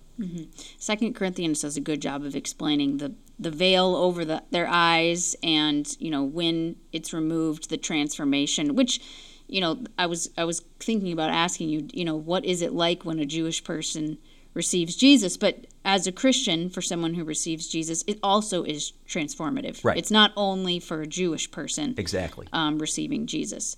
Second 0.78 1.14
Corinthians 1.14 1.60
does 1.62 1.76
a 1.76 1.80
good 1.80 2.00
job 2.02 2.24
of 2.24 2.36
explaining 2.36 2.98
the 2.98 3.14
the 3.38 3.50
veil 3.50 3.96
over 3.96 4.22
the, 4.24 4.42
their 4.50 4.68
eyes, 4.68 5.34
and 5.42 5.96
you 5.98 6.10
know 6.10 6.22
when 6.22 6.76
it's 6.92 7.12
removed, 7.12 7.70
the 7.70 7.78
transformation. 7.78 8.74
Which, 8.76 9.00
you 9.48 9.60
know, 9.62 9.82
I 9.98 10.06
was 10.06 10.30
I 10.36 10.44
was 10.44 10.60
thinking 10.78 11.12
about 11.12 11.30
asking 11.30 11.70
you, 11.70 11.88
you 11.92 12.04
know, 12.04 12.16
what 12.16 12.44
is 12.44 12.60
it 12.60 12.72
like 12.72 13.04
when 13.04 13.18
a 13.18 13.24
Jewish 13.26 13.64
person 13.64 14.18
receives 14.52 14.94
Jesus? 14.94 15.36
But 15.38 15.66
as 15.86 16.06
a 16.06 16.12
Christian, 16.12 16.68
for 16.68 16.82
someone 16.82 17.14
who 17.14 17.24
receives 17.24 17.66
Jesus, 17.66 18.04
it 18.06 18.18
also 18.22 18.62
is 18.62 18.92
transformative. 19.08 19.82
Right. 19.82 19.96
It's 19.96 20.10
not 20.10 20.32
only 20.36 20.78
for 20.78 21.00
a 21.00 21.06
Jewish 21.06 21.50
person 21.50 21.94
Exactly. 21.96 22.46
um, 22.52 22.78
receiving 22.78 23.26
Jesus. 23.26 23.76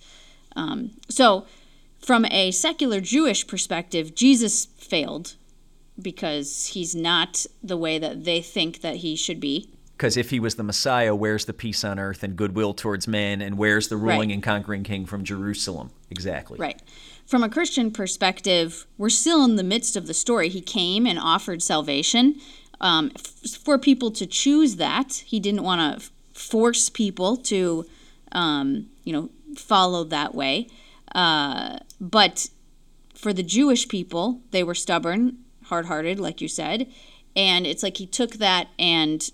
Um, 0.57 0.91
so, 1.09 1.47
from 2.01 2.25
a 2.27 2.51
secular 2.51 3.01
Jewish 3.01 3.47
perspective, 3.47 4.17
Jesus 4.17 4.65
failed 4.77 5.37
because 6.01 6.69
he's 6.69 6.95
not 6.95 7.45
the 7.63 7.77
way 7.77 7.99
that 7.99 8.25
they 8.25 8.41
think 8.41 8.81
that 8.81 8.97
he 8.97 9.17
should 9.17 9.41
be. 9.41 9.71
Because 9.97 10.17
if 10.17 10.31
he 10.31 10.41
was 10.41 10.57
the 10.57 10.63
Messiah, 10.65 11.15
where's 11.15 11.45
the 11.45 11.53
peace 11.53 11.85
on 11.85 11.99
earth 11.99 12.23
and 12.25 12.35
goodwill 12.35 12.75
towards 12.75 13.07
men, 13.07 13.41
and 13.41 13.57
where's 13.57 13.89
the 13.89 13.97
ruling 13.97 14.31
Right. 14.31 14.35
and 14.35 14.43
conquering 14.43 14.83
king 14.83 15.07
from 15.07 15.23
Jerusalem? 15.23 15.91
Exactly. 16.11 16.59
Right. 16.59 16.81
From 17.27 17.45
a 17.45 17.49
Christian 17.49 17.93
perspective, 17.93 18.87
we're 18.99 19.11
still 19.11 19.45
in 19.45 19.55
the 19.57 19.63
midst 19.63 19.95
of 19.97 20.07
the 20.09 20.15
story. 20.15 20.49
He 20.49 20.61
came 20.61 21.07
and 21.07 21.19
offered 21.19 21.63
salvation 21.63 22.41
um, 22.81 23.13
f- 23.15 23.51
for 23.63 23.79
people 23.79 24.11
to 24.11 24.27
choose 24.27 24.77
that. 24.77 25.23
He 25.27 25.39
didn't 25.39 25.63
want 25.63 25.81
to 26.01 26.05
f- 26.05 26.11
force 26.33 26.89
people 26.89 27.37
to, 27.37 27.87
um, 28.33 28.89
you 29.05 29.13
know, 29.13 29.31
follow 29.57 30.03
that 30.05 30.35
way. 30.35 30.67
Uh, 31.15 31.79
but 32.01 32.49
for 33.15 33.33
the 33.33 33.45
Jewish 33.45 33.87
people, 33.87 34.41
they 34.51 34.65
were 34.65 34.75
stubborn, 34.75 35.39
hard 35.67 35.87
hearted, 35.87 36.21
like 36.21 36.41
you 36.41 36.49
said. 36.49 36.91
And 37.35 37.67
it's 37.67 37.83
like 37.83 37.97
he 37.97 38.07
took 38.07 38.35
that 38.35 38.69
and 38.79 39.29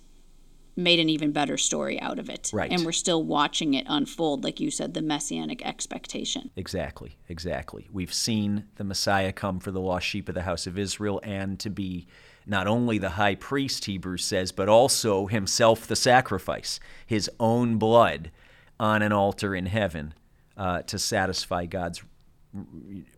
made 0.78 1.00
an 1.00 1.08
even 1.08 1.32
better 1.32 1.56
story 1.56 2.00
out 2.00 2.20
of 2.20 2.30
it. 2.30 2.50
Right. 2.52 2.70
And 2.70 2.84
we're 2.84 2.92
still 2.92 3.24
watching 3.24 3.74
it 3.74 3.84
unfold, 3.88 4.44
like 4.44 4.60
you 4.60 4.70
said, 4.70 4.94
the 4.94 5.02
messianic 5.02 5.66
expectation. 5.66 6.50
Exactly, 6.54 7.18
exactly. 7.28 7.88
We've 7.92 8.14
seen 8.14 8.64
the 8.76 8.84
Messiah 8.84 9.32
come 9.32 9.58
for 9.58 9.72
the 9.72 9.80
lost 9.80 10.06
sheep 10.06 10.28
of 10.28 10.36
the 10.36 10.42
house 10.42 10.68
of 10.68 10.78
Israel 10.78 11.20
and 11.24 11.58
to 11.58 11.68
be 11.68 12.06
not 12.46 12.68
only 12.68 12.96
the 12.96 13.10
high 13.10 13.34
priest, 13.34 13.86
Hebrews 13.86 14.24
says, 14.24 14.52
but 14.52 14.68
also 14.68 15.26
himself 15.26 15.86
the 15.86 15.96
sacrifice, 15.96 16.78
his 17.04 17.28
own 17.40 17.76
blood 17.76 18.30
on 18.78 19.02
an 19.02 19.12
altar 19.12 19.56
in 19.56 19.66
heaven 19.66 20.14
uh, 20.56 20.82
to 20.82 20.98
satisfy 20.98 21.66
God's 21.66 22.02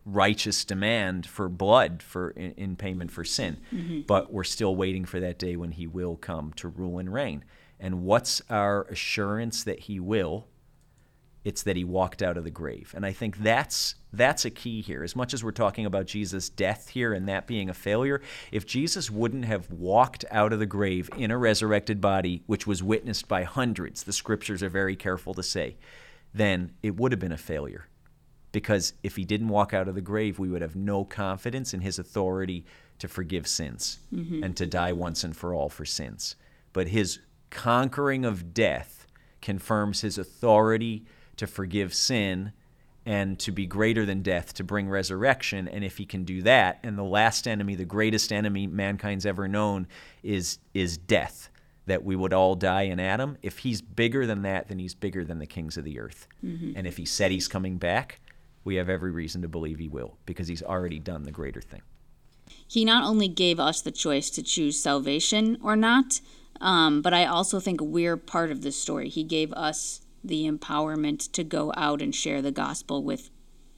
righteous 0.05 0.65
demand 0.65 1.25
for 1.25 1.49
blood 1.49 2.03
for 2.03 2.31
in, 2.31 2.51
in 2.53 2.75
payment 2.75 3.11
for 3.11 3.23
sin. 3.23 3.57
Mm-hmm. 3.73 4.01
But 4.01 4.31
we're 4.31 4.43
still 4.43 4.75
waiting 4.75 5.05
for 5.05 5.19
that 5.19 5.39
day 5.39 5.55
when 5.55 5.71
he 5.71 5.87
will 5.87 6.15
come 6.15 6.53
to 6.57 6.67
rule 6.67 6.99
and 6.99 7.11
reign. 7.13 7.43
And 7.79 8.03
what's 8.03 8.41
our 8.49 8.83
assurance 8.83 9.63
that 9.63 9.81
he 9.81 9.99
will? 9.99 10.47
it's 11.43 11.63
that 11.63 11.75
he 11.75 11.83
walked 11.83 12.21
out 12.21 12.37
of 12.37 12.43
the 12.43 12.51
grave 12.51 12.93
and 12.95 13.05
i 13.05 13.11
think 13.11 13.37
that's 13.37 13.95
that's 14.13 14.45
a 14.45 14.49
key 14.49 14.81
here 14.81 15.03
as 15.03 15.15
much 15.15 15.33
as 15.33 15.43
we're 15.43 15.51
talking 15.51 15.85
about 15.85 16.05
jesus 16.05 16.49
death 16.49 16.89
here 16.89 17.13
and 17.13 17.27
that 17.27 17.47
being 17.47 17.69
a 17.69 17.73
failure 17.73 18.21
if 18.51 18.65
jesus 18.65 19.09
wouldn't 19.09 19.45
have 19.45 19.69
walked 19.71 20.23
out 20.31 20.53
of 20.53 20.59
the 20.59 20.65
grave 20.65 21.09
in 21.17 21.31
a 21.31 21.37
resurrected 21.37 21.99
body 21.99 22.43
which 22.45 22.67
was 22.67 22.83
witnessed 22.83 23.27
by 23.27 23.43
hundreds 23.43 24.03
the 24.03 24.13
scriptures 24.13 24.61
are 24.61 24.69
very 24.69 24.95
careful 24.95 25.33
to 25.33 25.43
say 25.43 25.75
then 26.33 26.71
it 26.83 26.95
would 26.95 27.11
have 27.11 27.19
been 27.19 27.31
a 27.31 27.37
failure 27.37 27.87
because 28.51 28.93
if 29.03 29.15
he 29.15 29.23
didn't 29.23 29.49
walk 29.49 29.73
out 29.73 29.87
of 29.87 29.95
the 29.95 30.01
grave 30.01 30.39
we 30.39 30.49
would 30.49 30.61
have 30.61 30.75
no 30.75 31.03
confidence 31.03 31.73
in 31.73 31.81
his 31.81 31.99
authority 31.99 32.65
to 32.99 33.07
forgive 33.07 33.47
sins 33.47 33.99
and 34.43 34.55
to 34.57 34.65
die 34.65 34.93
once 34.93 35.23
and 35.23 35.35
for 35.35 35.53
all 35.53 35.69
for 35.69 35.85
sins 35.85 36.35
but 36.73 36.87
his 36.87 37.19
conquering 37.49 38.25
of 38.25 38.53
death 38.53 39.07
confirms 39.41 40.01
his 40.01 40.17
authority 40.17 41.05
to 41.35 41.47
forgive 41.47 41.93
sin 41.93 42.53
and 43.05 43.39
to 43.39 43.51
be 43.51 43.65
greater 43.65 44.05
than 44.05 44.21
death, 44.21 44.53
to 44.53 44.63
bring 44.63 44.87
resurrection. 44.87 45.67
And 45.67 45.83
if 45.83 45.97
he 45.97 46.05
can 46.05 46.23
do 46.23 46.43
that, 46.43 46.79
and 46.83 46.97
the 46.97 47.03
last 47.03 47.47
enemy, 47.47 47.75
the 47.75 47.85
greatest 47.85 48.31
enemy 48.31 48.67
mankind's 48.67 49.25
ever 49.25 49.47
known, 49.47 49.87
is 50.21 50.59
is 50.73 50.97
death, 50.97 51.49
that 51.87 52.03
we 52.03 52.15
would 52.15 52.33
all 52.33 52.55
die 52.55 52.83
in 52.83 52.99
Adam. 52.99 53.37
If 53.41 53.59
he's 53.59 53.81
bigger 53.81 54.27
than 54.27 54.43
that, 54.43 54.67
then 54.67 54.77
he's 54.77 54.93
bigger 54.93 55.23
than 55.23 55.39
the 55.39 55.47
kings 55.47 55.77
of 55.77 55.83
the 55.83 55.99
earth. 55.99 56.27
Mm-hmm. 56.45 56.73
And 56.75 56.85
if 56.85 56.97
he 56.97 57.05
said 57.05 57.31
he's 57.31 57.47
coming 57.47 57.77
back, 57.77 58.21
we 58.63 58.75
have 58.75 58.89
every 58.89 59.11
reason 59.11 59.41
to 59.41 59.47
believe 59.47 59.79
he 59.79 59.87
will, 59.87 60.17
because 60.25 60.47
he's 60.47 60.63
already 60.63 60.99
done 60.99 61.23
the 61.23 61.31
greater 61.31 61.61
thing. 61.61 61.81
He 62.67 62.85
not 62.85 63.03
only 63.03 63.27
gave 63.27 63.59
us 63.59 63.81
the 63.81 63.91
choice 63.91 64.29
to 64.31 64.43
choose 64.43 64.81
salvation 64.81 65.57
or 65.63 65.75
not, 65.75 66.21
um, 66.59 67.01
but 67.01 67.13
I 67.13 67.25
also 67.25 67.59
think 67.59 67.79
we're 67.81 68.17
part 68.17 68.51
of 68.51 68.61
this 68.61 68.79
story. 68.79 69.09
He 69.09 69.23
gave 69.23 69.51
us 69.53 70.01
the 70.23 70.49
empowerment 70.49 71.31
to 71.31 71.43
go 71.43 71.73
out 71.75 72.01
and 72.01 72.13
share 72.13 72.41
the 72.41 72.51
gospel 72.51 73.03
with 73.03 73.29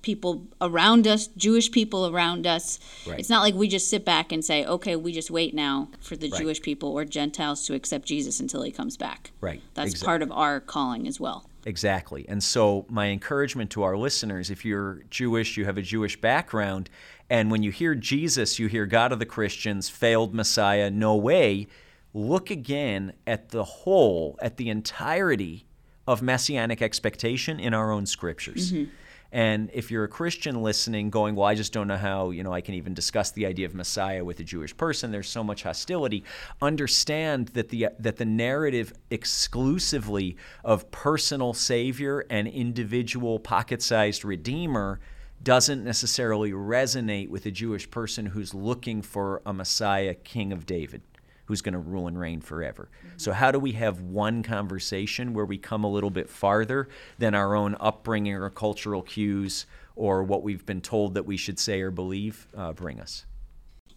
people 0.02 0.48
around 0.60 1.08
us, 1.08 1.28
Jewish 1.28 1.72
people 1.72 2.08
around 2.08 2.46
us. 2.46 2.78
Right. 3.08 3.20
It's 3.20 3.30
not 3.30 3.42
like 3.42 3.56
we 3.56 3.70
just 3.70 3.90
sit 3.90 4.04
back 4.04 4.34
and 4.34 4.44
say, 4.44 4.66
okay, 4.66 4.98
we 4.98 5.14
just 5.14 5.32
wait 5.32 5.54
now 5.54 5.90
for 6.02 6.18
the 6.18 6.30
right. 6.30 6.42
Jewish 6.42 6.62
people 6.62 6.90
or 6.90 7.06
Gentiles 7.06 7.66
to 7.68 7.74
accept 7.74 8.06
Jesus 8.06 8.42
until 8.42 8.64
he 8.64 8.72
comes 8.72 8.98
back. 8.98 9.32
Right. 9.40 9.62
That's 9.76 9.92
exactly. 9.92 10.06
part 10.06 10.22
of 10.22 10.32
our 10.34 10.60
calling 10.60 11.08
as 11.08 11.22
well. 11.22 11.50
Exactly. 11.66 12.26
And 12.28 12.44
so, 12.44 12.86
my 12.90 13.08
encouragement 13.08 13.70
to 13.72 13.84
our 13.84 13.96
listeners 13.98 14.50
if 14.50 14.66
you're 14.66 15.04
Jewish, 15.10 15.58
you 15.58 15.66
have 15.66 15.78
a 15.78 15.82
Jewish 15.82 16.20
background, 16.20 16.90
and 17.30 17.50
when 17.50 17.64
you 17.64 17.72
hear 17.72 17.96
Jesus, 17.96 18.60
you 18.60 18.68
hear 18.68 18.86
God 18.86 19.12
of 19.12 19.20
the 19.20 19.26
Christians, 19.26 19.90
failed 19.90 20.34
Messiah, 20.34 20.90
no 20.90 21.16
way, 21.16 21.68
look 22.14 22.52
again 22.52 23.14
at 23.26 23.50
the 23.50 23.64
whole, 23.64 24.38
at 24.42 24.58
the 24.58 24.70
entirety 24.70 25.66
of 26.06 26.22
messianic 26.22 26.82
expectation 26.82 27.60
in 27.60 27.74
our 27.74 27.92
own 27.92 28.06
scriptures. 28.06 28.74
Mm-hmm. 28.74 28.92
And 29.34 29.72
if 29.74 29.90
you're 29.90 30.04
a 30.04 30.08
Christian 30.08 30.62
listening, 30.62 31.10
going, 31.10 31.34
well, 31.34 31.48
I 31.48 31.56
just 31.56 31.74
don't 31.74 31.88
know 31.88 31.98
how, 31.98 32.30
you 32.30 32.44
know, 32.44 32.54
I 32.54 32.62
can 32.62 32.76
even 32.76 32.94
discuss 32.94 33.32
the 33.32 33.48
idea 33.48 33.66
of 33.66 33.74
Messiah 33.74 34.24
with 34.24 34.40
a 34.40 34.44
Jewish 34.44 34.78
person. 34.78 35.12
There's 35.12 35.28
so 35.28 35.44
much 35.44 35.64
hostility. 35.64 36.24
Understand 36.62 37.48
that 37.50 37.70
the 37.70 37.88
that 37.98 38.18
the 38.18 38.26
narrative 38.26 38.94
exclusively 39.10 40.38
of 40.64 40.92
personal 40.92 41.56
Savior 41.56 42.28
and 42.30 42.48
individual 42.48 43.40
pocket-sized 43.40 44.24
Redeemer 44.24 45.00
doesn't 45.42 45.84
necessarily 45.84 46.52
resonate 46.52 47.30
with 47.30 47.48
a 47.48 47.52
Jewish 47.52 47.90
person 47.90 48.28
who's 48.28 48.54
looking 48.54 49.02
for 49.02 49.42
a 49.48 49.52
Messiah, 49.52 50.14
King 50.14 50.54
of 50.54 50.68
David 50.68 51.02
who's 51.46 51.62
going 51.62 51.74
to 51.74 51.80
rule 51.80 52.08
and 52.08 52.20
reign 52.20 52.42
forever. 52.42 52.90
Mm-hmm. 53.00 53.18
So, 53.18 53.34
how 53.34 53.52
do 53.52 53.60
we 53.60 53.74
have 53.74 54.02
one 54.02 54.44
conversation 54.44 55.34
where 55.34 55.46
we 55.46 55.58
come 55.58 55.84
a 55.84 55.90
little 55.90 56.10
bit 56.10 56.30
farther 56.30 56.88
than 57.18 57.36
our 57.36 57.56
own 57.56 57.76
upbringing 57.80 58.34
or 58.34 58.50
cultural 58.50 59.02
cues 59.02 59.66
or 59.96 60.24
what 60.24 60.44
we've 60.44 60.66
been 60.66 60.82
told 60.82 61.14
that 61.14 61.26
we 61.26 61.38
should 61.38 61.60
say 61.60 61.82
or 61.82 61.92
believe 61.92 62.48
uh, 62.56 62.74
bring 62.74 63.00
us? 63.00 63.26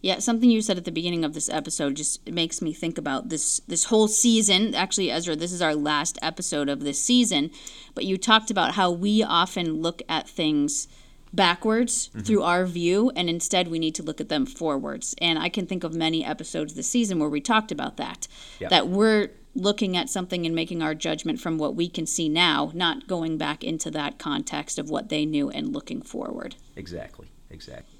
Yeah, 0.01 0.19
something 0.19 0.51
you 0.51 0.61
said 0.61 0.77
at 0.77 0.85
the 0.85 0.91
beginning 0.91 1.25
of 1.25 1.33
this 1.33 1.49
episode 1.49 1.95
just 1.95 2.29
makes 2.29 2.61
me 2.61 2.71
think 2.71 2.97
about 2.97 3.29
this 3.29 3.59
this 3.61 3.85
whole 3.85 4.07
season. 4.07 4.75
Actually, 4.75 5.09
Ezra, 5.09 5.35
this 5.35 5.51
is 5.51 5.61
our 5.61 5.73
last 5.73 6.19
episode 6.21 6.69
of 6.69 6.81
this 6.81 7.01
season, 7.01 7.49
but 7.95 8.05
you 8.05 8.17
talked 8.17 8.51
about 8.51 8.75
how 8.75 8.91
we 8.91 9.23
often 9.23 9.81
look 9.81 10.03
at 10.07 10.29
things 10.29 10.87
backwards 11.33 12.07
mm-hmm. 12.09 12.21
through 12.21 12.43
our 12.43 12.65
view, 12.65 13.11
and 13.15 13.29
instead 13.29 13.67
we 13.67 13.79
need 13.79 13.95
to 13.95 14.03
look 14.03 14.21
at 14.21 14.29
them 14.29 14.45
forwards. 14.45 15.15
And 15.19 15.37
I 15.37 15.49
can 15.49 15.67
think 15.67 15.83
of 15.83 15.93
many 15.93 16.25
episodes 16.25 16.73
this 16.73 16.89
season 16.89 17.19
where 17.19 17.29
we 17.29 17.41
talked 17.41 17.71
about 17.71 17.97
that. 17.97 18.27
Yep. 18.59 18.69
That 18.69 18.87
we're 18.87 19.31
looking 19.57 19.97
at 19.97 20.09
something 20.09 20.45
and 20.45 20.53
making 20.53 20.83
our 20.83 20.93
judgment 20.93 21.39
from 21.39 21.57
what 21.57 21.75
we 21.75 21.89
can 21.89 22.05
see 22.05 22.29
now, 22.29 22.71
not 22.73 23.07
going 23.07 23.37
back 23.37 23.63
into 23.63 23.89
that 23.91 24.19
context 24.19 24.77
of 24.77 24.89
what 24.89 25.09
they 25.09 25.25
knew 25.25 25.49
and 25.49 25.73
looking 25.73 26.01
forward. 26.01 26.55
Exactly, 26.75 27.27
exactly. 27.49 27.97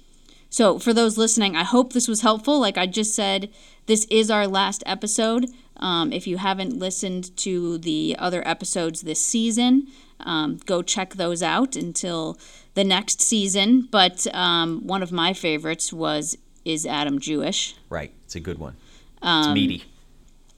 So, 0.50 0.78
for 0.78 0.94
those 0.94 1.18
listening, 1.18 1.56
I 1.56 1.64
hope 1.64 1.92
this 1.92 2.08
was 2.08 2.22
helpful. 2.22 2.58
Like 2.58 2.78
I 2.78 2.86
just 2.86 3.14
said, 3.14 3.50
this 3.86 4.06
is 4.10 4.30
our 4.30 4.46
last 4.46 4.82
episode. 4.86 5.46
Um, 5.76 6.12
if 6.12 6.26
you 6.26 6.38
haven't 6.38 6.78
listened 6.78 7.36
to 7.38 7.78
the 7.78 8.16
other 8.18 8.46
episodes 8.46 9.02
this 9.02 9.24
season, 9.24 9.88
um, 10.20 10.58
go 10.66 10.82
check 10.82 11.14
those 11.14 11.42
out 11.42 11.76
until 11.76 12.38
the 12.74 12.84
next 12.84 13.20
season. 13.20 13.88
But 13.90 14.26
um, 14.34 14.86
one 14.86 15.02
of 15.02 15.12
my 15.12 15.32
favorites 15.32 15.92
was 15.92 16.36
Is 16.64 16.86
Adam 16.86 17.18
Jewish? 17.18 17.74
Right. 17.88 18.12
It's 18.24 18.36
a 18.36 18.40
good 18.40 18.58
one. 18.58 18.76
Um, 19.22 19.50
it's 19.50 19.54
meaty. 19.54 19.84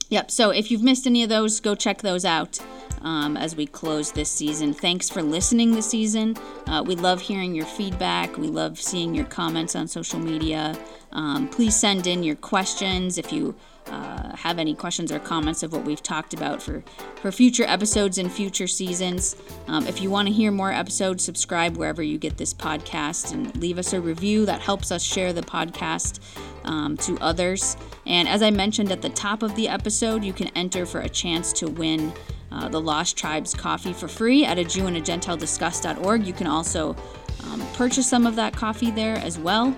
Yep. 0.09 0.29
So 0.29 0.49
if 0.49 0.69
you've 0.69 0.83
missed 0.83 1.07
any 1.07 1.23
of 1.23 1.29
those, 1.29 1.61
go 1.61 1.73
check 1.73 2.01
those 2.01 2.25
out 2.25 2.59
um, 3.01 3.37
as 3.37 3.55
we 3.55 3.65
close 3.65 4.11
this 4.11 4.29
season. 4.29 4.73
Thanks 4.73 5.09
for 5.09 5.21
listening 5.23 5.71
this 5.71 5.89
season. 5.89 6.35
Uh, 6.67 6.83
we 6.85 6.95
love 6.95 7.21
hearing 7.21 7.55
your 7.55 7.65
feedback. 7.65 8.37
We 8.37 8.47
love 8.47 8.79
seeing 8.79 9.15
your 9.15 9.25
comments 9.25 9.73
on 9.73 9.87
social 9.87 10.19
media. 10.19 10.77
Um, 11.13 11.47
please 11.49 11.75
send 11.75 12.07
in 12.07 12.23
your 12.23 12.35
questions 12.35 13.17
if 13.17 13.31
you 13.31 13.55
uh, 13.87 14.35
have 14.35 14.59
any 14.59 14.73
questions 14.73 15.11
or 15.11 15.19
comments 15.19 15.63
of 15.63 15.73
what 15.73 15.83
we've 15.83 16.01
talked 16.01 16.33
about 16.33 16.61
for, 16.61 16.83
for 17.15 17.31
future 17.31 17.63
episodes 17.63 18.17
and 18.17 18.31
future 18.31 18.67
seasons. 18.67 19.35
Um, 19.67 19.85
if 19.87 20.01
you 20.01 20.09
want 20.09 20.27
to 20.27 20.33
hear 20.33 20.51
more 20.51 20.71
episodes, 20.71 21.23
subscribe 21.23 21.75
wherever 21.75 22.01
you 22.01 22.17
get 22.17 22.37
this 22.37 22.53
podcast 22.53 23.33
and 23.33 23.55
leave 23.57 23.77
us 23.77 23.93
a 23.93 23.99
review. 23.99 24.45
That 24.45 24.61
helps 24.61 24.91
us 24.91 25.03
share 25.03 25.33
the 25.33 25.41
podcast 25.41 26.19
um, 26.63 26.95
to 26.97 27.17
others. 27.19 27.75
And 28.05 28.27
as 28.27 28.41
I 28.41 28.51
mentioned 28.51 28.91
at 28.91 29.01
the 29.01 29.09
top 29.09 29.43
of 29.43 29.55
the 29.55 29.67
episode, 29.67 30.23
you 30.23 30.33
can 30.33 30.47
enter 30.49 30.85
for 30.85 31.01
a 31.01 31.09
chance 31.09 31.51
to 31.53 31.67
win. 31.67 32.13
Uh, 32.53 32.67
the 32.67 32.81
Lost 32.81 33.17
Tribes 33.17 33.53
coffee 33.53 33.93
for 33.93 34.09
free 34.09 34.43
at 34.43 34.59
a 34.59 34.65
Jew 34.65 34.85
and 34.85 34.97
a 34.97 34.99
Gentile 34.99 35.37
discuss.org. 35.37 36.27
You 36.27 36.33
can 36.33 36.47
also 36.47 36.97
um, 37.45 37.65
purchase 37.75 38.09
some 38.09 38.27
of 38.27 38.35
that 38.35 38.53
coffee 38.53 38.91
there 38.91 39.15
as 39.15 39.39
well. 39.39 39.73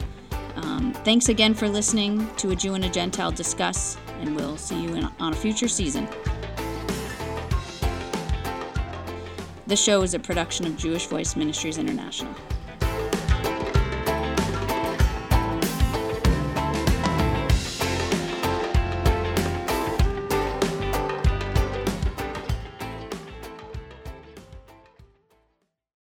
Um, 0.56 0.94
thanks 1.04 1.30
again 1.30 1.54
for 1.54 1.68
listening 1.68 2.28
to 2.36 2.52
A 2.52 2.56
Jew 2.56 2.76
and 2.76 2.86
a 2.86 2.89
Gentile 2.89 3.32
Discuss, 3.32 3.98
and 4.20 4.36
we'll 4.36 4.58
see 4.58 4.82
you 4.82 4.94
in, 4.94 5.06
on 5.20 5.34
a 5.34 5.36
future 5.36 5.68
season. 5.68 6.08
The 9.66 9.76
show 9.76 10.04
is 10.04 10.13
a 10.13 10.20
production 10.20 10.68
of 10.68 10.78
Jewish 10.78 11.08
Voice 11.08 11.36
Ministries 11.36 11.78
International. 11.78 12.34